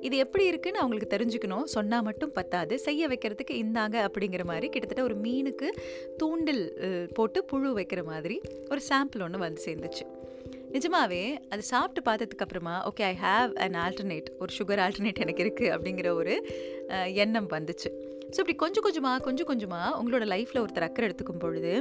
இது 0.00 0.16
எப்படி 0.16 0.46
இருக்குன்னு 0.46 0.82
அவங்களுக்கு 0.82 1.12
தெரிஞ்சுக்கணும். 1.16 1.66
சொன்னால் 1.76 2.06
மட்டும் 2.08 2.32
பத்தாது. 2.38 2.78
செய்ய 2.78 3.08
வைக்கிறதுக்கு 3.08 3.56
இந்தாங்க 3.64 3.98
அப்படிங்கிற 4.08 4.44
மாதிரி 4.44 4.68
கிட்டத்தட்ட 4.68 5.04
ஒரு 5.10 5.18
மீனுக்கு 5.26 5.70
தூண்டில் 6.22 6.64
போட்டு 7.18 7.44
புழு 7.44 7.70
வைக்கிற 7.80 8.02
மாதிரி 8.12 8.38
ஒரு 8.70 8.82
சாம்பிள் 8.90 9.24
ஒன்று 9.26 9.46
வந்து 9.46 9.62
சேர்ந்துச்சு. 9.68 10.06
நிஜமாவே 10.72 11.22
அது 11.50 11.62
சாப்பிட்டு 11.62 12.00
பார்த்ததுக்கு 12.10 12.44
அப்புறமா 12.46 12.74
okay 12.90 13.02
I 13.02 13.14
have 13.22 13.50
an 13.64 13.74
alternate 13.74 14.28
ஒரு 14.38 14.52
சுகர் 14.58 14.82
ஆல்டர்னேட் 14.84 15.22
எனக்கு 15.24 15.42
இருக்குது 15.44 15.72
அப்படிங்கிற 15.74 16.08
ஒரு 16.12 16.34
எண்ணம் 17.14 17.48
வந்துச்சு. 17.50 17.90
ஸோ 18.34 18.38
இப்படி 18.38 18.54
கொஞ்சம் 18.54 18.82
கொஞ்சமாக 18.82 19.22
கொஞ்சம் 19.22 19.46
கொஞ்சமாக 19.46 20.02
உங்களோட 20.02 20.24
லைஃப்பில் 20.34 20.62
ஒருத்தர் 20.62 20.86
அக்கறை 20.86 21.06
எடுத்துக்கும் 21.08 21.38
பொழுது 21.38 21.72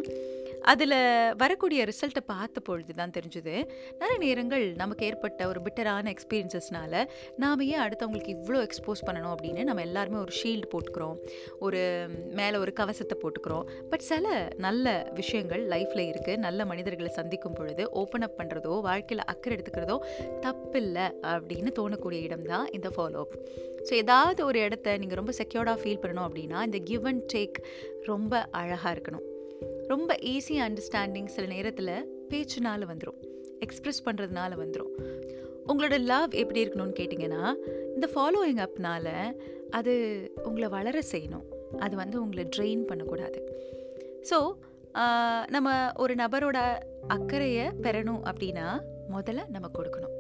அதில் 0.61 0.95
வரக்கூடிய 1.37 1.85
ரிசல்ட்டை 1.85 2.23
பார்த்த 2.25 2.59
பொழுது 2.59 2.93
தான் 2.93 3.13
தெரிஞ்சுது. 3.17 3.53
நிறைய 3.99 4.17
நேரங்கள் 4.17 4.65
நமக்கு 4.75 5.05
ஏற்பட்ட 5.05 5.47
ஒரு 5.47 5.61
பிட்டரான 5.65 6.13
எக்ஸ்பீரியன்சஸ்னால 6.15 7.03
நாம் 7.37 7.59
ஏன் 7.59 7.83
அடுத்தவங்களுக்கு 7.85 8.35
இவ்வளோ 8.37 8.61
எக்ஸ்போஸ் 8.67 9.05
பண்ணணும் 9.07 9.33
அப்படின்னு 9.35 9.63
நம்ம 9.63 9.81
எல்லாருமே 9.81 10.17
ஒரு 10.17 10.33
ஷீல்டு 10.41 10.69
போட்டுக்கிறோம். 10.73 11.15
ஒரு 11.59 12.09
மேலே 12.39 12.57
ஒரு 12.57 12.73
கவசத்தை 12.73 13.17
போட்டுக்கிறோம். 13.23 13.65
பட் 13.89 14.05
சில 14.09 14.49
நல்ல 14.57 15.07
விஷயங்கள் 15.13 15.67
லைஃப்பில் 15.67 16.05
இருக்குது 16.11 16.37
நல்ல 16.37 16.65
மனிதர்களை 16.65 17.11
சந்திக்கும் 17.19 17.53
பொழுது 17.53 17.85
ஓப்பன் 17.91 18.21
அப் 18.21 18.37
பண்ணுறதோ 18.41 18.81
வாழ்க்கையில் 18.81 19.25
அக்கறை 19.25 19.55
எடுத்துக்கிறதோ 19.57 19.97
தப்பில்லை 20.45 21.07
அப்படின்னு 21.33 21.71
தோணக்கூடிய 21.79 22.21
இடம் 22.21 22.45
தான் 22.53 22.67
இந்த 22.71 22.89
ஃபாலோ 22.97 23.25
அப் 23.25 23.35
ஸோ 23.89 23.93
ஏதாவது 23.93 24.45
ஒரு 24.45 24.59
இடத்த 24.59 24.97
நீங்கள் 24.97 25.21
ரொம்ப 25.23 25.33
செக்யூர்டாக 25.41 25.77
ஃபீல் 25.83 26.01
பண்ணணும் 26.03 26.27
அப்படின்னா 26.27 26.61
இந்த 26.69 26.77
கிவ் 26.77 27.05
அண்ட் 27.05 27.25
டேக் 27.33 27.59
ரொம்ப 28.05 28.47
அழகாக 28.51 28.95
இருக்கணும். 28.95 29.25
ரொம்ப 29.91 30.15
ஈஸி 30.32 30.56
அண்டர்ஸ்டாண்டிங் 30.65 31.30
சில 31.36 31.45
நேரத்தில் 31.54 31.93
பேச்சுனால 32.32 32.88
வந்துடும் 32.89 33.19
எக்ஸ்ப்ரெஸ் 33.65 34.02
பண்ணுறதுனால 34.08 34.52
வந்துடும் 34.62 34.91
உங்களோட 35.71 35.95
லவ் 36.12 36.32
எப்படி 36.41 36.62
இருக்கணும்னு 36.65 36.97
கேட்டிங்கன்னா 36.99 37.43
இந்த 37.95 38.08
ஃபாலோயிங் 38.13 38.62
அப்னால் 38.65 39.13
அது 39.78 39.93
உங்களை 40.47 40.67
வளர 40.75 41.02
செய்யணும். 41.13 41.47
அது 41.86 41.95
வந்து 42.02 42.17
உங்களை 42.23 42.43
ட்ரெயின் 42.56 42.84
பண்ணக்கூடாது. 42.89 43.39
ஸோ 44.30 44.38
நம்ம 45.56 45.69
ஒரு 46.04 46.13
நபரோட 46.21 46.60
அக்கறையை 47.15 47.65
பெறணும் 47.86 48.23
அப்படின்னா 48.32 48.67
முதல்ல 49.15 49.43
நம்ம 49.56 49.67
கொடுக்கணும். 49.78 50.15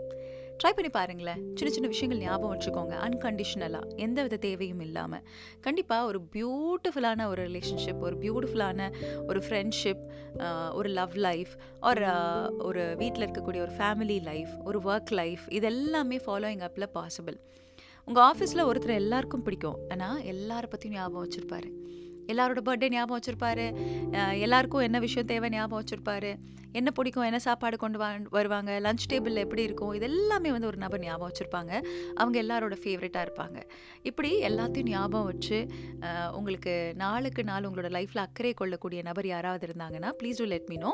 ட்ரை 0.61 0.71
பண்ணி 0.77 0.89
பாருங்களேன். 0.95 1.41
சின்ன 1.57 1.71
சின்ன 1.73 1.87
விஷயங்கள் 1.91 2.21
ஞாபகம் 2.23 2.53
வச்சுக்கோங்க. 2.53 2.95
அன்கண்டிஷ்னலாக 3.05 3.87
எந்த 4.05 4.19
வித 4.25 4.37
தேவையும் 4.45 4.81
இல்லாமல் 4.85 5.23
கண்டிப்பாக 5.65 6.07
ஒரு 6.09 6.19
பியூட்டிஃபுல்லான 6.33 7.27
ஒரு 7.33 7.43
ரிலேஷன்ஷிப் 7.49 8.01
ஒரு 8.07 8.15
பியூட்டிஃபுல்லான 8.23 8.89
ஒரு 9.27 9.41
ஃப்ரெண்ட்ஷிப் 9.45 10.01
ஒரு 10.79 10.89
லவ் 10.99 11.15
லைஃப் 11.27 11.53
ஒரு 11.81 12.09
ஒரு 12.69 12.83
வீட்டில் 12.97 13.25
இருக்கக்கூடிய 13.25 13.61
ஒரு 13.67 13.75
ஃபேமிலி 13.79 14.19
லைஃப் 14.31 14.53
ஒரு 14.65 14.81
ஒர்க் 14.91 15.13
லைஃப் 15.21 15.45
இதெல்லாமே 15.59 16.19
ஃபாலோயிங் 16.27 16.65
அப்பில் 16.69 16.93
பாசிபிள் 16.97 17.39
உங்கள் 18.05 18.25
ஆஃபீஸில் 18.29 18.67
ஒருத்தர் 18.69 18.99
எல்லாருக்கும் 19.01 19.43
பிடிக்கும். 19.47 19.79
ஆனால் 19.93 20.19
எல்லாரை 20.33 20.67
பற்றியும் 20.69 20.97
ஞாபகம் 20.97 21.23
வச்சுருப்பாரு. 21.25 21.69
எல்லாரோட 22.31 22.59
பர்த்டே 22.67 22.87
ஞாபகம் 22.89 23.19
வச்சுருப்பாரு. 23.19 23.65
எல்லாருக்கும் 24.45 24.85
என்ன 24.87 24.97
விஷயம் 24.99 25.29
தேவை 25.31 25.49
ஞாபகம் 25.49 25.83
வச்சுருப்பாரு. 25.83 26.31
என்ன 26.73 26.91
பிடிக்கும் 26.91 27.23
என்ன 27.23 27.39
சாப்பாடு 27.39 27.77
கொண்டு 27.77 27.97
வா 27.97 28.07
வருவாங்க 28.29 28.79
லஞ்ச் 28.79 29.05
டேபிளில் 29.11 29.43
எப்படி 29.43 29.63
இருக்கும் 29.63 29.93
இது 29.93 30.05
எல்லாமே 30.05 30.51
வந்து 30.51 30.67
ஒரு 30.67 30.77
நபர் 30.77 30.99
ஞாபகம் 30.99 31.29
வச்சுருப்பாங்க. 31.29 31.73
அவங்க 32.15 32.43
எல்லாரோட 32.43 32.75
ஃபேவரட்டாக 32.83 33.25
இருப்பாங்க. 33.27 33.59
இப்படி 34.01 34.41
எல்லாத்தையும் 34.41 34.89
ஞாபகம் 34.89 35.25
வச்சு 35.25 35.67
உங்களுக்கு 36.31 36.93
நாளுக்கு 36.95 37.43
நாள் 37.43 37.63
உங்களோட 37.63 37.89
லைஃப்பில் 37.97 38.23
அக்கறை 38.25 38.53
கொள்ளக்கூடிய 38.53 39.01
நபர் 39.01 39.27
யாராவது 39.27 39.67
இருந்தாங்கன்னா 39.67 40.11
please 40.21 40.37
do 40.37 40.45
let 40.45 40.69
me 40.69 40.77
know 40.77 40.91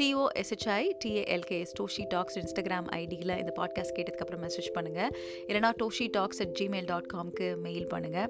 D O 0.00 0.26
S H I 0.42 0.82
T A L K S 1.04 1.74
Doshi 1.80 2.06
talks 2.08 2.38
Instagram 2.38 2.88
ஐடியில் 3.00 3.38
இந்த 3.38 3.54
பாட்காஸ்ட் 3.60 3.96
கேட்டதுக்கப்புறம் 3.98 4.44
மெசேஜ் 4.46 4.70
பண்ணுங்கள் 4.74 5.10
இல்லைனா 5.46 5.72
Doshi 5.82 6.08
talks 6.10 6.42
at 6.42 6.54
Gmail 6.60 6.84
dot 6.84 7.06
காம்க்கு 7.14 7.56
mail 7.56 7.86
பண்ணுங்கள் 7.86 8.28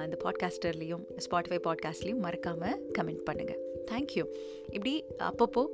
இந்த 0.04 0.16
பாட்காஸ்டர்லேயும் 0.24 1.04
ஸ்பாட்டிஃபை 1.16 1.60
பாட்காஸ்ட்லேயும் 1.64 2.18
மறக்காமல் 2.18 2.90
கமெண்ட் 2.98 3.22
பண்ணுங்கள் 3.30 3.58
தேங்க்யூ 3.90 4.24
இப்படி 4.66 5.04
அப்பப்போ 5.18 5.66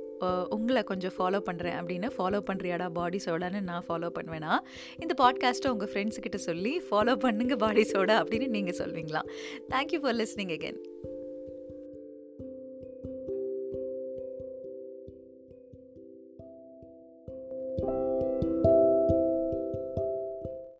உங்களை 0.49 0.83
கொஞ்சம் 0.83 1.11
ஃபாலோ 1.17 1.39
பண்ணுறேன் 1.51 1.77
அப்படின்னு 1.79 2.09
ஃபாலோ 2.17 2.39
பண்ணுறியாடா 2.51 2.89
பாடி 2.89 3.19
சோடான்னு 3.25 3.61
நான் 3.61 3.85
ஃபாலோ 3.89 4.09
பண்ணுவேன்னா 4.19 4.57
இந்த 4.99 5.13
பாட்காஸ்ட்டை 5.23 5.67
உங்கள் 5.67 5.91
ஃப்ரெண்ட்ஸுக்கிட்ட 5.93 6.35
சொல்லி 6.35 6.81
ஃபாலோ 6.91 7.15
பண்ணுங்க 7.15 7.55
பாடி 7.55 7.81
சோடா 7.81 8.23
அப்படின்னு 8.23 8.47
நீங்கள் 8.47 8.75
சொல்வீங்களா? 8.77 9.21
Thank you 9.69 9.99
for 9.99 10.15
listening 10.15 10.53
again 10.53 11.07